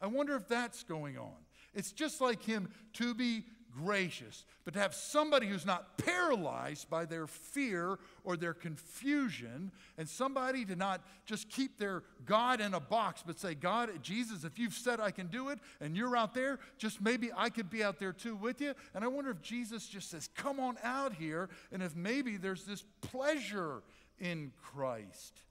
I 0.01 0.07
wonder 0.07 0.37
if 0.37 0.47
that's 0.49 0.83
going 0.83 1.17
on. 1.17 1.35
It's 1.75 1.93
just 1.93 2.21
like 2.21 2.43
him 2.43 2.69
to 2.95 3.15
be 3.15 3.45
gracious, 3.71 4.45
but 4.65 4.75
to 4.75 4.81
have 4.81 4.95
somebody 4.95 5.47
who's 5.47 5.67
not 5.67 5.99
paralyzed 5.99 6.89
by 6.91 7.05
their 7.05 7.27
fear 7.27 7.99
or 8.25 8.37
their 8.37 8.55
confusion, 8.55 9.73
and 9.97 10.09
somebody 10.09 10.65
to 10.65 10.77
not 10.77 11.03
just 11.27 11.49
keep 11.49 11.79
their 11.79 12.03
God 12.25 12.61
in 12.61 12.75
a 12.75 12.81
box, 12.81 13.23
but 13.27 13.39
say, 13.39 13.55
God, 13.55 13.91
Jesus, 14.03 14.45
if 14.45 14.59
you've 14.59 14.75
said 14.75 15.01
I 15.01 15.11
can 15.11 15.29
do 15.29 15.49
it 15.49 15.59
and 15.81 15.97
you're 15.97 16.17
out 16.17 16.35
there, 16.35 16.59
just 16.79 17.01
maybe 17.01 17.31
I 17.37 17.51
could 17.51 17.71
be 17.71 17.83
out 17.83 17.99
there 17.99 18.13
too 18.13 18.37
with 18.37 18.61
you. 18.61 18.75
And 18.95 19.05
I 19.05 19.09
wonder 19.09 19.31
if 19.31 19.43
Jesus 19.43 19.87
just 19.87 20.11
says, 20.11 20.29
Come 20.35 20.61
on 20.61 20.77
out 20.83 21.15
here, 21.15 21.49
and 21.73 21.83
if 21.83 21.95
maybe 21.97 22.37
there's 22.37 22.65
this 22.65 22.85
pleasure 23.01 23.83
in 24.19 24.53
Christ. 24.63 25.43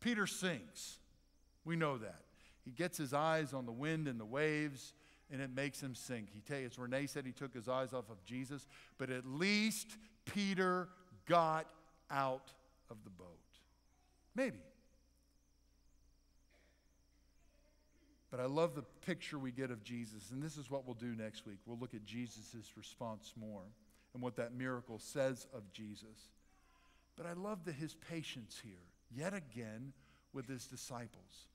Peter 0.00 0.26
sings. 0.26 0.98
We 1.64 1.76
know 1.76 1.98
that. 1.98 2.22
He 2.64 2.70
gets 2.70 2.98
his 2.98 3.12
eyes 3.12 3.52
on 3.52 3.66
the 3.66 3.72
wind 3.72 4.08
and 4.08 4.18
the 4.18 4.24
waves 4.24 4.94
and 5.32 5.40
it 5.40 5.54
makes 5.54 5.80
him 5.80 5.94
sink. 5.94 6.28
He 6.32 6.40
t- 6.40 6.64
as 6.64 6.78
Renee 6.78 7.06
said, 7.06 7.24
he 7.24 7.32
took 7.32 7.54
his 7.54 7.68
eyes 7.68 7.92
off 7.92 8.10
of 8.10 8.24
Jesus, 8.24 8.66
but 8.98 9.10
at 9.10 9.26
least 9.26 9.96
Peter 10.24 10.88
got 11.26 11.66
out 12.10 12.52
of 12.90 12.96
the 13.04 13.10
boat. 13.10 13.26
Maybe. 14.34 14.58
But 18.30 18.40
I 18.40 18.46
love 18.46 18.74
the 18.74 18.84
picture 19.04 19.38
we 19.38 19.50
get 19.50 19.70
of 19.70 19.82
Jesus, 19.82 20.30
and 20.30 20.42
this 20.42 20.56
is 20.56 20.70
what 20.70 20.86
we'll 20.86 20.94
do 20.94 21.14
next 21.16 21.46
week. 21.46 21.58
We'll 21.66 21.78
look 21.78 21.94
at 21.94 22.04
Jesus' 22.04 22.76
response 22.76 23.32
more 23.36 23.62
and 24.14 24.22
what 24.22 24.36
that 24.36 24.54
miracle 24.54 24.98
says 24.98 25.46
of 25.52 25.72
Jesus. 25.72 26.30
But 27.16 27.26
I 27.26 27.32
love 27.32 27.64
that 27.64 27.74
his 27.74 27.94
patience 27.94 28.60
here, 28.62 28.86
yet 29.14 29.34
again, 29.34 29.92
with 30.32 30.48
his 30.48 30.66
disciples. 30.66 31.48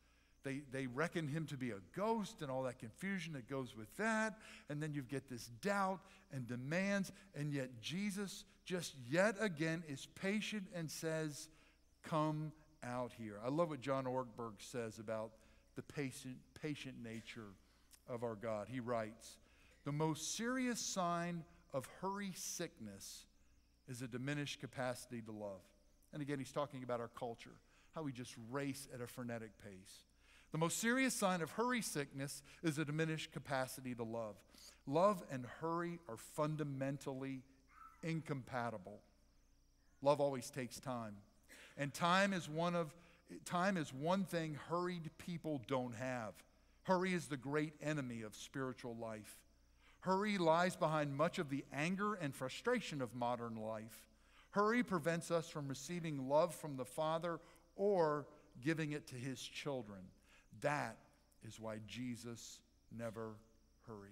They, 0.46 0.62
they 0.72 0.86
reckon 0.86 1.28
him 1.28 1.48
to 1.48 1.58
be 1.58 1.72
a 1.72 1.80
ghost 1.96 2.44
and 2.44 2.52
all 2.52 2.64
that 2.64 2.78
confusion 2.78 3.34
that 3.34 3.50
goes 3.50 3.75
with 3.75 3.94
that. 3.98 4.38
And 4.70 4.82
then 4.82 4.94
you 4.94 5.02
get 5.02 5.28
this 5.28 5.48
doubt 5.62 6.00
and 6.32 6.48
demands. 6.48 7.12
And 7.34 7.52
yet 7.52 7.82
Jesus 7.82 8.46
just 8.64 8.94
yet 9.10 9.36
again 9.42 9.84
is 9.90 10.08
patient 10.16 10.68
and 10.74 10.90
says, 10.90 11.50
Come 12.04 12.52
out 12.84 13.12
here. 13.18 13.40
I 13.44 13.50
love 13.50 13.70
what 13.70 13.82
John 13.82 14.06
Ortberg 14.06 14.54
says 14.60 15.00
about 15.00 15.32
the 15.75 15.82
patient, 15.82 16.38
patient 16.62 16.96
nature 17.04 17.50
of 18.08 18.24
our 18.24 18.36
God. 18.36 18.68
He 18.70 18.80
writes, 18.80 19.38
The 19.84 19.92
most 19.92 20.38
serious 20.38 20.80
sign 20.80 21.44
of 21.74 21.90
hurry 22.02 22.34
sickness 22.36 23.25
is 23.90 24.04
a 24.04 24.08
diminished 24.08 24.60
capacity 24.60 25.22
to 25.22 25.32
love. 25.32 25.62
And 26.14 26.22
again, 26.22 26.38
he's 26.38 26.52
talking 26.52 26.84
about 26.84 27.00
our 27.00 27.10
culture, 27.18 27.58
how 27.96 28.04
we 28.04 28.12
just 28.12 28.36
race 28.52 28.88
at 28.94 29.02
a 29.02 29.08
frenetic 29.08 29.52
pace. 29.64 30.04
The 30.56 30.60
most 30.60 30.80
serious 30.80 31.14
sign 31.14 31.42
of 31.42 31.52
hurry 31.52 31.82
sickness 31.82 32.42
is 32.64 32.78
a 32.78 32.86
diminished 32.86 33.34
capacity 33.34 33.94
to 33.94 34.04
love. 34.04 34.38
Love 34.88 35.22
and 35.30 35.46
hurry 35.60 36.00
are 36.08 36.16
fundamentally 36.16 37.42
incompatible. 38.02 39.02
Love 40.02 40.22
always 40.22 40.50
takes 40.50 40.80
time. 40.80 41.18
And 41.78 41.94
time 41.94 42.32
is 42.32 42.48
one 42.48 42.74
of 42.74 42.96
time 43.44 43.76
is 43.76 43.94
one 43.94 44.24
thing 44.24 44.58
hurried 44.70 45.12
people 45.18 45.62
don't 45.68 45.94
have. 45.96 46.32
Hurry 46.84 47.14
is 47.14 47.28
the 47.28 47.36
great 47.36 47.74
enemy 47.84 48.22
of 48.22 48.34
spiritual 48.34 48.96
life. 48.96 49.42
Hurry 50.00 50.38
lies 50.38 50.78
behind 50.78 51.18
much 51.18 51.38
of 51.38 51.50
the 51.50 51.66
anger 51.74 52.14
and 52.14 52.34
frustration 52.34 53.02
of 53.02 53.14
modern 53.14 53.58
life. 53.58 54.08
Hurry 54.52 54.84
prevents 54.84 55.32
us 55.32 55.50
from 55.50 55.68
receiving 55.68 56.30
love 56.30 56.56
from 56.56 56.78
the 56.78 56.86
Father 56.86 57.42
or 57.76 58.26
giving 58.64 58.94
it 58.94 59.06
to 59.08 59.16
his 59.16 59.42
children. 59.42 60.00
That 60.62 60.98
is 61.48 61.60
why 61.60 61.78
Jesus 61.88 62.60
never 62.98 63.36
hurried. 63.88 64.12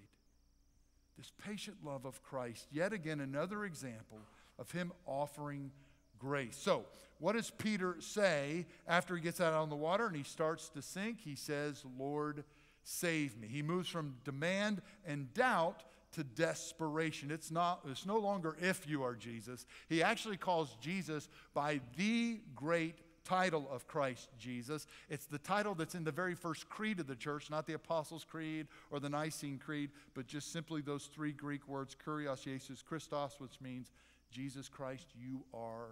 This 1.18 1.32
patient 1.46 1.78
love 1.84 2.06
of 2.06 2.24
Christ, 2.24 2.68
yet 2.72 2.94
again, 2.94 3.20
another 3.20 3.66
example 3.66 4.20
of 4.58 4.72
him 4.72 4.92
offering 5.06 5.72
grace. 6.20 6.58
So, 6.58 6.86
what 7.20 7.34
does 7.34 7.52
Peter 7.52 7.96
say 8.00 8.66
after 8.88 9.16
he 9.16 9.22
gets 9.22 9.40
out 9.40 9.54
on 9.54 9.70
the 9.70 9.76
water 9.76 10.08
and 10.08 10.16
he 10.16 10.24
starts 10.24 10.70
to 10.70 10.82
sink? 10.82 11.22
He 11.22 11.36
says, 11.36 11.84
Lord, 11.98 12.44
save 12.84 13.38
me. 13.38 13.48
He 13.48 13.62
moves 13.62 13.88
from 13.88 14.16
demand 14.26 14.82
and 15.06 15.34
doubt 15.34 15.84
to 16.14 16.24
desperation. 16.24 17.32
It's, 17.32 17.52
not, 17.52 17.82
it's 17.90 18.06
no 18.06 18.18
longer 18.18 18.56
if 18.60 18.88
you 18.88 19.04
are 19.04 19.16
Jesus. 19.16 19.66
He 19.90 20.04
actually 20.04 20.38
calls 20.38 20.76
Jesus 20.82 21.30
by 21.54 21.82
the 21.98 22.40
great 22.56 22.96
title 23.24 23.68
of 23.72 23.88
Christ 23.88 24.30
Jesus. 24.38 24.88
It's 25.10 25.26
the 25.26 25.38
title 25.38 25.76
that's 25.76 25.96
in 25.96 26.04
the 26.04 26.12
very 26.12 26.36
first 26.36 26.70
creed 26.70 27.00
of 27.00 27.08
the 27.08 27.16
church, 27.16 27.50
not 27.50 27.66
the 27.66 27.74
Apostles' 27.74 28.24
Creed 28.24 28.68
or 28.92 29.00
the 29.00 29.10
Nicene 29.10 29.58
Creed, 29.58 29.92
but 30.14 30.28
just 30.28 30.52
simply 30.52 30.82
those 30.82 31.06
three 31.06 31.32
Greek 31.32 31.68
words, 31.68 31.96
Kurios 32.06 32.44
Jesus 32.44 32.82
Christos, 32.82 33.36
which 33.40 33.62
means 33.62 33.92
Jesus 34.32 34.68
Christ, 34.68 35.08
you 35.16 35.44
are 35.54 35.88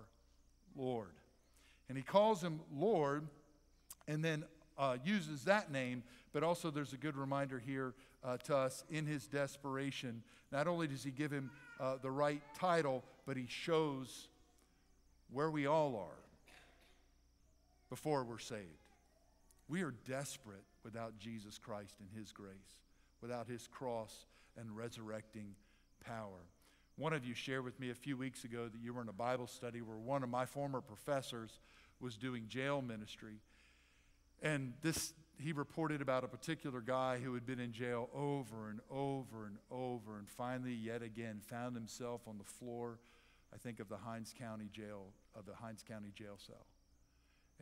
Lord. 0.75 1.13
And 1.89 1.97
he 1.97 2.03
calls 2.03 2.41
him 2.43 2.59
Lord 2.73 3.27
and 4.07 4.23
then 4.23 4.43
uh, 4.77 4.97
uses 5.03 5.43
that 5.43 5.71
name, 5.71 6.03
but 6.33 6.43
also 6.43 6.71
there's 6.71 6.93
a 6.93 6.97
good 6.97 7.15
reminder 7.15 7.59
here 7.59 7.93
uh, 8.23 8.37
to 8.37 8.55
us 8.55 8.83
in 8.89 9.05
his 9.05 9.27
desperation. 9.27 10.23
Not 10.51 10.67
only 10.67 10.87
does 10.87 11.03
he 11.03 11.11
give 11.11 11.31
him 11.31 11.51
uh, 11.79 11.95
the 12.01 12.11
right 12.11 12.41
title, 12.57 13.03
but 13.25 13.37
he 13.37 13.45
shows 13.47 14.27
where 15.31 15.49
we 15.49 15.65
all 15.65 15.95
are 15.95 16.30
before 17.91 18.23
we're 18.23 18.39
saved. 18.39 18.63
We 19.67 19.83
are 19.83 19.93
desperate 20.07 20.63
without 20.83 21.19
Jesus 21.19 21.57
Christ 21.57 21.95
and 21.99 22.07
His 22.17 22.31
grace, 22.31 22.79
without 23.21 23.47
His 23.47 23.67
cross 23.67 24.25
and 24.57 24.75
resurrecting 24.75 25.55
power. 26.03 26.47
One 26.95 27.11
of 27.11 27.25
you 27.25 27.33
shared 27.33 27.65
with 27.65 27.79
me 27.81 27.89
a 27.89 27.95
few 27.95 28.15
weeks 28.15 28.45
ago 28.45 28.69
that 28.69 28.81
you 28.81 28.93
were 28.93 29.01
in 29.01 29.09
a 29.09 29.13
Bible 29.13 29.45
study 29.45 29.81
where 29.81 29.97
one 29.97 30.23
of 30.23 30.29
my 30.29 30.45
former 30.45 30.79
professors 30.79 31.59
was 31.99 32.15
doing 32.15 32.45
jail 32.47 32.81
ministry. 32.81 33.35
And 34.41 34.73
this, 34.81 35.13
he 35.37 35.51
reported 35.51 36.01
about 36.01 36.23
a 36.23 36.29
particular 36.29 36.79
guy 36.79 37.19
who 37.19 37.33
had 37.33 37.45
been 37.45 37.59
in 37.59 37.73
jail 37.73 38.09
over 38.15 38.69
and 38.69 38.79
over 38.89 39.47
and 39.47 39.57
over, 39.69 40.17
and 40.17 40.29
finally, 40.29 40.73
yet 40.73 41.01
again, 41.01 41.41
found 41.45 41.75
himself 41.75 42.21
on 42.25 42.37
the 42.37 42.45
floor, 42.45 42.99
I 43.53 43.57
think, 43.57 43.81
of 43.81 43.89
the 43.89 43.97
Hinds 43.97 44.33
County 44.37 44.69
jail, 44.71 45.07
of 45.35 45.45
the 45.45 45.55
Hinds 45.55 45.83
County 45.83 46.13
jail 46.15 46.37
cell. 46.37 46.65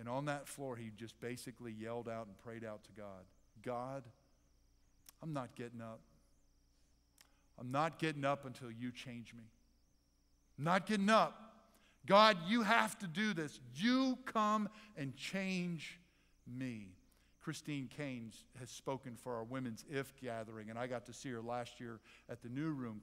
And 0.10 0.18
on 0.18 0.26
that 0.26 0.48
floor, 0.48 0.76
he 0.76 0.90
just 0.98 1.22
basically 1.22 1.72
yelled 1.72 2.10
out 2.10 2.26
and 2.26 2.36
prayed 2.40 2.66
out 2.66 2.84
to 2.86 2.90
God 3.00 3.26
God, 3.62 4.04
I'm 5.22 5.34
not 5.34 5.56
getting 5.56 5.82
up. 5.82 6.00
I'm 7.60 7.70
not 7.72 8.00
getting 8.00 8.26
up 8.26 8.44
until 8.44 8.72
you 8.72 8.92
change 8.92 9.36
me. 9.36 9.44
I'm 10.58 10.64
not 10.64 10.88
getting 10.88 11.12
up. 11.12 11.54
God, 12.08 12.38
you 12.48 12.64
have 12.64 12.98
to 13.00 13.08
do 13.08 13.36
this. 13.36 13.60
You 13.76 14.18
come 14.26 14.68
and 14.98 15.16
change 15.16 16.00
me. 16.48 16.88
Christine 17.40 17.88
Caine 17.96 18.32
has 18.60 18.72
spoken 18.72 19.16
for 19.16 19.36
our 19.36 19.44
Women's 19.44 19.86
IF 19.92 20.14
gathering, 20.20 20.72
and 20.72 20.80
I 20.80 20.88
got 20.88 21.06
to 21.06 21.14
see 21.14 21.30
her 21.30 21.42
last 21.42 21.80
year 21.80 22.00
at 22.30 22.42
the 22.42 22.50
New 22.50 22.72
Room 22.72 23.00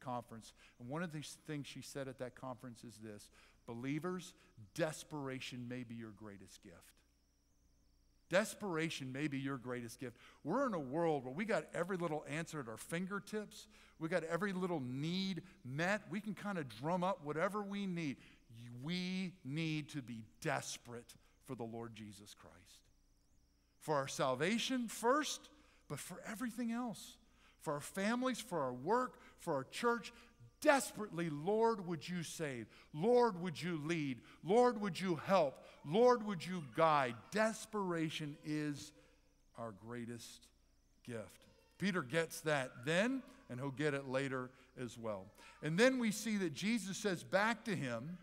conference. 0.00 0.54
And 0.80 0.88
one 0.88 1.02
of 1.02 1.12
the 1.12 1.22
things 1.46 1.66
she 1.66 1.82
said 1.82 2.08
at 2.08 2.18
that 2.20 2.36
conference 2.36 2.84
is 2.84 2.96
this 3.02 3.28
Believers, 3.68 4.32
desperation 4.74 5.68
may 5.68 5.84
be 5.84 5.94
your 5.94 6.10
greatest 6.10 6.62
gift. 6.62 6.74
Desperation 8.30 9.12
may 9.12 9.28
be 9.28 9.38
your 9.38 9.58
greatest 9.58 10.00
gift. 10.00 10.16
We're 10.42 10.66
in 10.66 10.74
a 10.74 10.80
world 10.80 11.24
where 11.24 11.34
we 11.34 11.44
got 11.44 11.64
every 11.74 11.96
little 11.96 12.24
answer 12.28 12.60
at 12.60 12.68
our 12.68 12.78
fingertips. 12.78 13.66
We 13.98 14.08
got 14.08 14.24
every 14.24 14.52
little 14.52 14.80
need 14.80 15.42
met. 15.64 16.02
We 16.10 16.20
can 16.20 16.34
kind 16.34 16.58
of 16.58 16.68
drum 16.68 17.04
up 17.04 17.24
whatever 17.24 17.62
we 17.62 17.86
need. 17.86 18.16
We 18.82 19.32
need 19.44 19.90
to 19.90 20.02
be 20.02 20.24
desperate 20.40 21.14
for 21.44 21.54
the 21.54 21.64
Lord 21.64 21.94
Jesus 21.94 22.34
Christ. 22.34 22.56
For 23.80 23.96
our 23.96 24.08
salvation 24.08 24.88
first, 24.88 25.48
but 25.88 25.98
for 25.98 26.20
everything 26.26 26.72
else. 26.72 27.16
For 27.60 27.74
our 27.74 27.80
families, 27.80 28.38
for 28.38 28.60
our 28.60 28.72
work, 28.72 29.18
for 29.40 29.54
our 29.54 29.64
church, 29.64 30.12
desperately, 30.60 31.30
Lord, 31.30 31.86
would 31.86 32.08
you 32.08 32.22
save? 32.22 32.66
Lord, 32.92 33.40
would 33.40 33.60
you 33.60 33.80
lead? 33.84 34.20
Lord, 34.44 34.80
would 34.80 35.00
you 35.00 35.16
help? 35.16 35.64
Lord, 35.86 36.26
would 36.26 36.44
you 36.44 36.62
guide? 36.76 37.14
Desperation 37.30 38.36
is 38.44 38.92
our 39.58 39.74
greatest 39.86 40.48
gift. 41.06 41.44
Peter 41.78 42.02
gets 42.02 42.40
that 42.42 42.72
then, 42.84 43.22
and 43.50 43.60
he'll 43.60 43.70
get 43.70 43.94
it 43.94 44.08
later 44.08 44.50
as 44.82 44.98
well. 44.98 45.26
And 45.62 45.78
then 45.78 45.98
we 45.98 46.10
see 46.10 46.36
that 46.38 46.54
Jesus 46.54 46.96
says 46.96 47.22
back 47.22 47.64
to 47.64 47.74
him, 47.74 48.18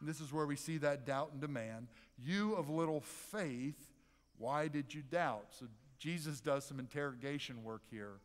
and 0.00 0.08
this 0.08 0.20
is 0.20 0.32
where 0.32 0.46
we 0.46 0.56
see 0.56 0.78
that 0.78 1.06
doubt 1.06 1.30
and 1.32 1.40
demand, 1.40 1.88
You 2.22 2.54
of 2.54 2.68
little 2.68 3.00
faith, 3.00 3.90
why 4.38 4.68
did 4.68 4.92
you 4.92 5.02
doubt? 5.02 5.46
So 5.50 5.66
Jesus 5.98 6.40
does 6.40 6.64
some 6.64 6.78
interrogation 6.78 7.64
work 7.64 7.82
here 7.90 8.20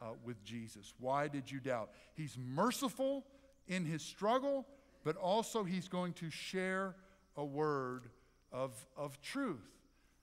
uh, 0.00 0.12
with 0.24 0.42
Jesus. 0.44 0.94
Why 0.98 1.28
did 1.28 1.50
you 1.50 1.60
doubt? 1.60 1.90
He's 2.14 2.36
merciful 2.38 3.24
in 3.68 3.84
his 3.84 4.02
struggle, 4.02 4.66
but 5.04 5.16
also 5.16 5.64
he's 5.64 5.88
going 5.88 6.12
to 6.14 6.30
share 6.30 6.94
a 7.36 7.44
word 7.44 8.08
of, 8.50 8.72
of 8.96 9.20
truth. 9.20 9.68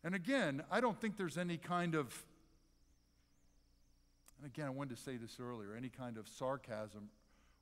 And 0.03 0.15
again, 0.15 0.63
I 0.71 0.81
don't 0.81 0.99
think 0.99 1.17
there's 1.17 1.37
any 1.37 1.57
kind 1.57 1.95
of, 1.95 2.25
and 4.37 4.47
again, 4.47 4.67
I 4.67 4.69
wanted 4.69 4.95
to 4.95 5.01
say 5.01 5.17
this 5.17 5.37
earlier, 5.41 5.75
any 5.75 5.89
kind 5.89 6.17
of 6.17 6.27
sarcasm 6.27 7.09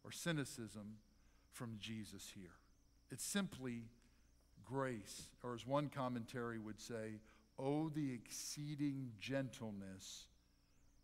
or 0.04 0.12
cynicism 0.12 0.98
from 1.52 1.78
Jesus 1.80 2.32
here. 2.36 2.54
It's 3.10 3.24
simply 3.24 3.86
grace, 4.64 5.30
or 5.44 5.56
as 5.56 5.66
one 5.66 5.90
commentary 5.90 6.60
would 6.60 6.80
say, 6.80 7.22
oh, 7.58 7.90
the 7.90 8.14
exceeding 8.14 9.12
gentleness 9.20 10.28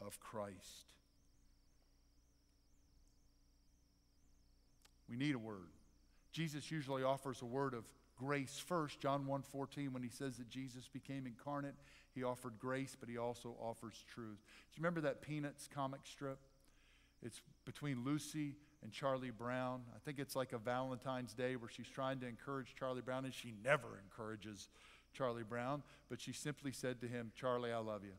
of 0.02 0.20
Christ. 0.20 0.94
We 5.10 5.18
need 5.18 5.36
a 5.36 5.40
word. 5.40 5.70
Jesus 6.32 6.72
usually 6.72 7.04
offers 7.04 7.42
a 7.42 7.46
word 7.46 7.74
of 7.74 7.86
grace 8.16 8.58
first. 8.58 9.00
John 9.00 9.26
1:14 9.26 9.94
when 9.94 10.04
he 10.04 10.10
says 10.10 10.38
that 10.38 10.50
Jesus 10.50 10.88
became 10.88 11.28
incarnate, 11.28 11.76
he 12.14 12.24
offered 12.24 12.60
grace, 12.60 12.96
but 13.00 13.10
he 13.10 13.18
also 13.18 13.56
offers 13.60 14.04
truth. 14.08 14.40
Do 14.40 14.76
you 14.76 14.82
remember 14.82 15.02
that 15.02 15.22
Peanuts 15.22 15.68
comic 15.68 16.02
strip? 16.06 16.40
It's 17.22 17.42
between 17.66 18.04
Lucy 18.04 18.56
and 18.82 18.92
Charlie 18.92 19.32
Brown. 19.32 19.84
I 19.96 20.00
think 20.00 20.20
it's 20.20 20.36
like 20.36 20.52
a 20.52 20.58
Valentine's 20.58 21.34
Day 21.34 21.56
where 21.56 21.70
she's 21.70 21.88
trying 21.88 22.20
to 22.20 22.28
encourage 22.28 22.76
Charlie 22.76 23.02
Brown, 23.02 23.26
and 23.26 23.34
she 23.34 23.54
never 23.64 24.00
encourages 24.04 24.68
Charlie 25.14 25.44
Brown, 25.44 25.84
but 26.10 26.20
she 26.20 26.34
simply 26.34 26.72
said 26.72 27.00
to 27.02 27.08
him, 27.08 27.32
Charlie, 27.36 27.72
I 27.72 27.78
love 27.78 28.04
you. 28.04 28.14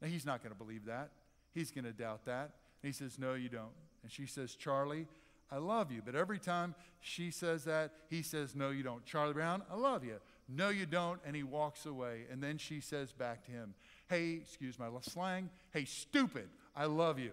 Now, 0.00 0.08
he's 0.08 0.24
not 0.24 0.42
going 0.42 0.52
to 0.52 0.58
believe 0.58 0.86
that. 0.86 1.10
He's 1.52 1.70
going 1.70 1.84
to 1.84 1.92
doubt 1.92 2.24
that. 2.26 2.50
And 2.82 2.88
he 2.88 2.92
says, 2.92 3.18
No, 3.18 3.34
you 3.34 3.48
don't. 3.48 3.72
And 4.02 4.10
she 4.10 4.26
says, 4.26 4.54
Charlie, 4.54 5.06
I 5.52 5.58
love 5.58 5.90
you. 5.90 6.02
But 6.04 6.14
every 6.14 6.38
time 6.38 6.74
she 7.00 7.30
says 7.30 7.64
that, 7.64 7.92
he 8.08 8.22
says, 8.22 8.54
No, 8.54 8.70
you 8.70 8.82
don't. 8.82 9.04
Charlie 9.04 9.34
Brown, 9.34 9.62
I 9.70 9.76
love 9.76 10.04
you. 10.04 10.16
No, 10.48 10.68
you 10.68 10.86
don't. 10.86 11.20
And 11.26 11.36
he 11.36 11.42
walks 11.42 11.86
away. 11.86 12.22
And 12.30 12.42
then 12.42 12.58
she 12.58 12.80
says 12.80 13.12
back 13.12 13.44
to 13.44 13.50
him, 13.50 13.74
Hey, 14.08 14.40
excuse 14.42 14.78
my 14.78 14.88
slang, 15.02 15.50
hey, 15.72 15.84
stupid, 15.84 16.48
I 16.74 16.86
love 16.86 17.18
you. 17.18 17.32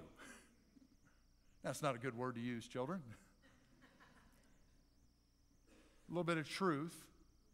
That's 1.63 1.81
not 1.81 1.95
a 1.95 1.97
good 1.97 2.17
word 2.17 2.35
to 2.35 2.41
use, 2.41 2.67
children. 2.67 3.01
a 6.09 6.11
little 6.11 6.23
bit 6.23 6.37
of 6.37 6.47
truth. 6.47 7.03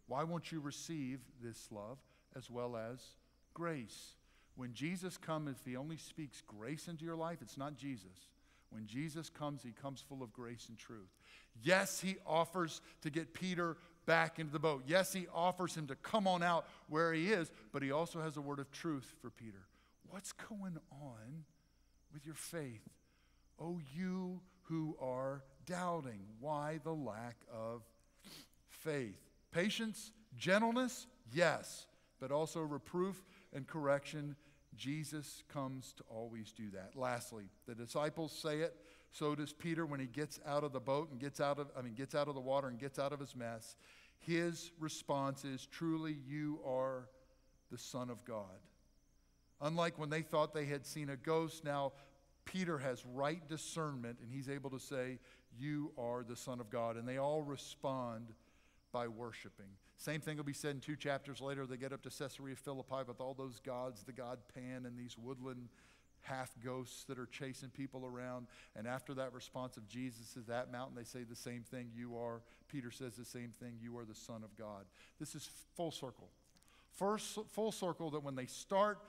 Why 0.07 0.23
won't 0.23 0.51
you 0.51 0.59
receive 0.59 1.19
this 1.41 1.69
love 1.71 1.97
as 2.35 2.49
well 2.49 2.75
as 2.75 2.99
grace? 3.53 4.15
When 4.55 4.73
Jesus 4.73 5.17
comes, 5.17 5.57
if 5.59 5.65
he 5.65 5.75
only 5.75 5.97
speaks 5.97 6.41
grace 6.45 6.87
into 6.87 7.05
your 7.05 7.15
life, 7.15 7.39
it's 7.41 7.57
not 7.57 7.75
Jesus. 7.75 8.29
When 8.69 8.87
Jesus 8.87 9.29
comes, 9.29 9.61
he 9.63 9.71
comes 9.71 10.01
full 10.01 10.23
of 10.23 10.33
grace 10.33 10.67
and 10.69 10.77
truth. 10.77 11.09
Yes, 11.61 11.99
he 11.99 12.15
offers 12.25 12.81
to 13.01 13.09
get 13.09 13.33
Peter 13.33 13.77
back 14.05 14.39
into 14.39 14.51
the 14.51 14.59
boat. 14.59 14.83
Yes, 14.87 15.13
he 15.13 15.27
offers 15.33 15.75
him 15.75 15.87
to 15.87 15.95
come 15.95 16.27
on 16.27 16.43
out 16.43 16.65
where 16.89 17.13
he 17.13 17.31
is, 17.31 17.51
but 17.71 17.83
he 17.83 17.91
also 17.91 18.21
has 18.21 18.37
a 18.37 18.41
word 18.41 18.59
of 18.59 18.71
truth 18.71 19.13
for 19.21 19.29
Peter. 19.29 19.65
What's 20.09 20.31
going 20.31 20.77
on 20.91 21.45
with 22.13 22.25
your 22.25 22.35
faith? 22.35 22.87
Oh, 23.59 23.79
you 23.95 24.41
who 24.63 24.95
are 24.99 25.43
doubting. 25.65 26.19
Why 26.39 26.79
the 26.83 26.93
lack 26.93 27.37
of 27.51 27.83
faith? 28.67 29.19
Patience, 29.51 30.11
gentleness, 30.35 31.07
yes, 31.31 31.85
but 32.19 32.31
also 32.31 32.61
reproof 32.61 33.23
and 33.53 33.67
correction 33.67 34.35
Jesus 34.75 35.43
comes 35.51 35.93
to 35.97 36.03
always 36.09 36.51
do 36.51 36.71
that. 36.71 36.91
Lastly, 36.95 37.45
the 37.67 37.75
disciples 37.75 38.31
say 38.31 38.59
it, 38.59 38.75
so 39.11 39.35
does 39.35 39.53
Peter 39.53 39.85
when 39.85 39.99
he 39.99 40.07
gets 40.07 40.39
out 40.45 40.63
of 40.63 40.73
the 40.73 40.79
boat 40.79 41.11
and 41.11 41.19
gets 41.19 41.39
out 41.39 41.59
of 41.59 41.67
I 41.77 41.81
mean 41.81 41.93
gets 41.93 42.15
out 42.15 42.27
of 42.27 42.35
the 42.35 42.41
water 42.41 42.67
and 42.67 42.79
gets 42.79 42.97
out 42.97 43.13
of 43.13 43.19
his 43.19 43.35
mess. 43.35 43.75
His 44.19 44.71
response 44.79 45.45
is 45.45 45.65
truly 45.65 46.17
you 46.27 46.59
are 46.65 47.09
the 47.71 47.77
son 47.77 48.09
of 48.09 48.23
God. 48.25 48.59
Unlike 49.61 49.99
when 49.99 50.09
they 50.09 50.21
thought 50.21 50.53
they 50.53 50.65
had 50.65 50.85
seen 50.85 51.09
a 51.09 51.15
ghost, 51.15 51.63
now 51.63 51.93
Peter 52.45 52.77
has 52.77 53.05
right 53.05 53.47
discernment 53.47 54.17
and 54.21 54.31
he's 54.31 54.49
able 54.49 54.69
to 54.71 54.79
say 54.79 55.19
you 55.57 55.91
are 55.97 56.23
the 56.23 56.35
son 56.35 56.59
of 56.59 56.69
God 56.69 56.97
and 56.97 57.07
they 57.07 57.17
all 57.17 57.43
respond 57.43 58.33
by 58.91 59.07
worshiping. 59.07 59.69
Same 59.97 60.21
thing 60.21 60.37
will 60.37 60.43
be 60.43 60.53
said 60.53 60.75
in 60.75 60.81
two 60.81 60.95
chapters 60.95 61.39
later. 61.39 61.65
They 61.65 61.77
get 61.77 61.93
up 61.93 62.01
to 62.03 62.09
Caesarea 62.09 62.55
Philippi 62.55 63.03
with 63.07 63.21
all 63.21 63.33
those 63.33 63.59
gods, 63.59 64.03
the 64.03 64.11
god 64.11 64.39
Pan 64.53 64.85
and 64.85 64.97
these 64.97 65.17
woodland 65.17 65.69
half 66.23 66.51
ghosts 66.63 67.03
that 67.05 67.19
are 67.19 67.25
chasing 67.25 67.69
people 67.69 68.05
around. 68.05 68.47
And 68.75 68.87
after 68.87 69.13
that 69.15 69.33
response 69.33 69.77
of 69.77 69.87
Jesus 69.87 70.35
is 70.35 70.45
that 70.47 70.71
mountain, 70.71 70.95
they 70.95 71.03
say 71.03 71.23
the 71.23 71.35
same 71.35 71.63
thing. 71.63 71.89
You 71.95 72.17
are, 72.17 72.41
Peter 72.69 72.91
says 72.91 73.15
the 73.15 73.25
same 73.25 73.51
thing. 73.51 73.73
You 73.81 73.97
are 73.97 74.05
the 74.05 74.15
Son 74.15 74.43
of 74.43 74.55
God. 74.57 74.85
This 75.19 75.35
is 75.35 75.49
full 75.75 75.91
circle. 75.91 76.29
First, 76.97 77.39
full 77.51 77.71
circle 77.71 78.11
that 78.11 78.23
when 78.23 78.35
they 78.35 78.45
start 78.45 78.99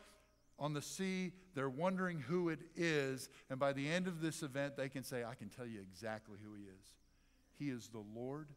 on 0.58 0.72
the 0.72 0.82
sea, 0.82 1.32
they're 1.54 1.70
wondering 1.70 2.18
who 2.18 2.48
it 2.48 2.60
is. 2.76 3.28
And 3.50 3.58
by 3.58 3.72
the 3.72 3.88
end 3.88 4.06
of 4.06 4.20
this 4.20 4.42
event, 4.42 4.76
they 4.76 4.88
can 4.88 5.04
say, 5.04 5.24
I 5.24 5.34
can 5.34 5.48
tell 5.48 5.66
you 5.66 5.80
exactly 5.80 6.38
who 6.44 6.54
he 6.54 6.62
is. 6.62 6.92
He 7.58 7.70
is 7.70 7.88
the 7.88 8.04
Lord, 8.14 8.48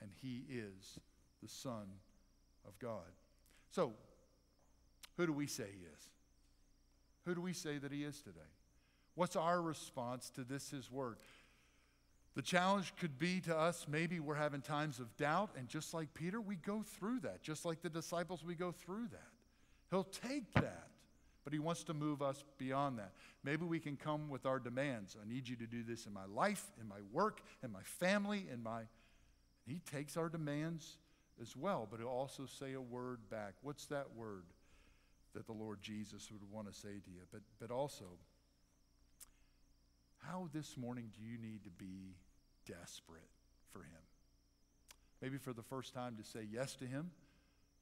and 0.00 0.10
he 0.20 0.44
is 0.48 0.98
the 1.42 1.48
Son 1.48 1.86
of 2.66 2.78
God. 2.78 3.12
So, 3.70 3.92
who 5.16 5.26
do 5.26 5.32
we 5.32 5.46
say 5.46 5.64
he 5.70 5.84
is? 5.84 6.08
Who 7.26 7.34
do 7.34 7.40
we 7.40 7.52
say 7.52 7.78
that 7.78 7.92
he 7.92 8.04
is 8.04 8.20
today? 8.20 8.40
What's 9.14 9.36
our 9.36 9.60
response 9.60 10.30
to 10.30 10.44
this, 10.44 10.70
his 10.70 10.90
word? 10.90 11.16
The 12.34 12.42
challenge 12.42 12.94
could 12.96 13.18
be 13.18 13.40
to 13.40 13.56
us 13.56 13.86
maybe 13.88 14.20
we're 14.20 14.36
having 14.36 14.60
times 14.60 15.00
of 15.00 15.14
doubt, 15.16 15.50
and 15.58 15.68
just 15.68 15.92
like 15.92 16.14
Peter, 16.14 16.40
we 16.40 16.56
go 16.56 16.82
through 16.82 17.20
that. 17.20 17.42
Just 17.42 17.64
like 17.64 17.82
the 17.82 17.90
disciples, 17.90 18.44
we 18.44 18.54
go 18.54 18.72
through 18.72 19.08
that. 19.12 19.28
He'll 19.90 20.04
take 20.04 20.52
that, 20.54 20.88
but 21.42 21.52
he 21.52 21.58
wants 21.58 21.82
to 21.84 21.94
move 21.94 22.22
us 22.22 22.44
beyond 22.56 22.98
that. 22.98 23.12
Maybe 23.42 23.64
we 23.64 23.80
can 23.80 23.96
come 23.96 24.30
with 24.30 24.46
our 24.46 24.60
demands. 24.60 25.16
I 25.20 25.28
need 25.28 25.48
you 25.48 25.56
to 25.56 25.66
do 25.66 25.82
this 25.82 26.06
in 26.06 26.12
my 26.12 26.26
life, 26.26 26.64
in 26.80 26.86
my 26.86 27.00
work, 27.12 27.42
in 27.64 27.72
my 27.72 27.82
family, 27.82 28.46
in 28.52 28.62
my. 28.62 28.82
He 29.66 29.80
takes 29.80 30.16
our 30.16 30.28
demands 30.28 30.96
as 31.40 31.56
well, 31.56 31.88
but 31.90 32.00
he'll 32.00 32.08
also 32.08 32.46
say 32.46 32.74
a 32.74 32.80
word 32.80 33.18
back. 33.30 33.54
What's 33.62 33.86
that 33.86 34.14
word 34.14 34.44
that 35.34 35.46
the 35.46 35.52
Lord 35.52 35.80
Jesus 35.80 36.30
would 36.30 36.42
want 36.50 36.72
to 36.72 36.78
say 36.78 36.88
to 36.88 37.10
you? 37.10 37.22
But, 37.32 37.42
but 37.58 37.70
also, 37.70 38.04
how 40.18 40.48
this 40.52 40.76
morning 40.76 41.10
do 41.16 41.24
you 41.24 41.38
need 41.38 41.64
to 41.64 41.70
be 41.70 42.16
desperate 42.66 43.30
for 43.72 43.80
him? 43.80 44.02
Maybe 45.22 45.38
for 45.38 45.52
the 45.52 45.62
first 45.62 45.94
time 45.94 46.16
to 46.16 46.24
say 46.24 46.46
yes 46.50 46.74
to 46.76 46.86
him, 46.86 47.10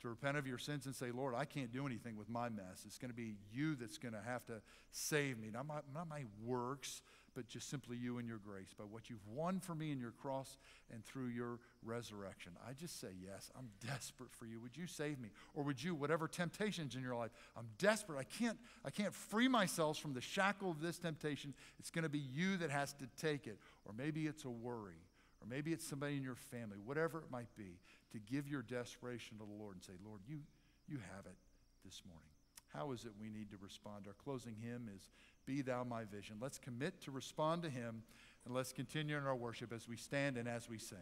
to 0.02 0.08
repent 0.08 0.36
of 0.36 0.46
your 0.46 0.58
sins 0.58 0.86
and 0.86 0.94
say, 0.94 1.10
Lord, 1.10 1.34
I 1.34 1.44
can't 1.44 1.72
do 1.72 1.84
anything 1.86 2.16
with 2.16 2.28
my 2.28 2.48
mess. 2.48 2.84
It's 2.86 2.98
going 2.98 3.10
to 3.10 3.16
be 3.16 3.34
you 3.52 3.74
that's 3.74 3.98
going 3.98 4.14
to 4.14 4.22
have 4.24 4.44
to 4.46 4.60
save 4.92 5.38
me. 5.38 5.48
Not 5.52 5.66
my, 5.66 5.80
not 5.92 6.08
my 6.08 6.24
works, 6.44 7.02
but 7.38 7.46
just 7.46 7.70
simply 7.70 7.96
you 7.96 8.18
and 8.18 8.26
your 8.26 8.40
grace, 8.44 8.74
by 8.76 8.82
what 8.82 9.08
you've 9.08 9.24
won 9.32 9.60
for 9.60 9.72
me 9.72 9.92
in 9.92 10.00
your 10.00 10.10
cross 10.10 10.58
and 10.92 11.04
through 11.04 11.28
your 11.28 11.60
resurrection. 11.84 12.50
I 12.68 12.72
just 12.72 13.00
say 13.00 13.10
yes. 13.24 13.52
I'm 13.56 13.68
desperate 13.86 14.32
for 14.32 14.44
you. 14.44 14.58
Would 14.60 14.76
you 14.76 14.88
save 14.88 15.20
me? 15.20 15.28
Or 15.54 15.62
would 15.62 15.80
you, 15.80 15.94
whatever 15.94 16.26
temptations 16.26 16.96
in 16.96 17.00
your 17.00 17.14
life, 17.14 17.30
I'm 17.56 17.68
desperate. 17.78 18.18
I 18.18 18.24
can't, 18.24 18.58
I 18.84 18.90
can't 18.90 19.14
free 19.14 19.46
myself 19.46 19.98
from 19.98 20.14
the 20.14 20.20
shackle 20.20 20.68
of 20.68 20.80
this 20.80 20.98
temptation. 20.98 21.54
It's 21.78 21.92
going 21.92 22.02
to 22.02 22.08
be 22.08 22.18
you 22.18 22.56
that 22.56 22.70
has 22.70 22.92
to 22.94 23.06
take 23.22 23.46
it. 23.46 23.60
Or 23.84 23.94
maybe 23.96 24.26
it's 24.26 24.44
a 24.44 24.50
worry. 24.50 24.98
Or 25.40 25.46
maybe 25.48 25.72
it's 25.72 25.86
somebody 25.86 26.16
in 26.16 26.24
your 26.24 26.34
family, 26.34 26.78
whatever 26.84 27.18
it 27.18 27.30
might 27.30 27.54
be, 27.56 27.78
to 28.10 28.18
give 28.18 28.48
your 28.48 28.62
desperation 28.62 29.38
to 29.38 29.44
the 29.44 29.62
Lord 29.62 29.76
and 29.76 29.84
say, 29.84 29.92
Lord, 30.04 30.22
you, 30.26 30.40
you 30.88 30.96
have 31.14 31.24
it 31.26 31.36
this 31.84 32.02
morning. 32.04 32.32
How 32.74 32.90
is 32.90 33.04
it 33.04 33.12
we 33.20 33.30
need 33.30 33.50
to 33.50 33.56
respond? 33.62 34.06
Our 34.08 34.14
closing 34.24 34.56
hymn 34.60 34.90
is 34.92 35.10
Be 35.48 35.62
Thou 35.62 35.82
My 35.82 36.04
Vision. 36.04 36.36
Let's 36.38 36.58
commit 36.58 37.00
to 37.04 37.10
respond 37.10 37.62
to 37.62 37.70
Him 37.70 38.02
and 38.44 38.54
let's 38.54 38.70
continue 38.70 39.16
in 39.16 39.24
our 39.24 39.34
worship 39.34 39.72
as 39.72 39.88
we 39.88 39.96
stand 39.96 40.36
and 40.36 40.46
as 40.46 40.68
we 40.68 40.76
sing. 40.76 40.98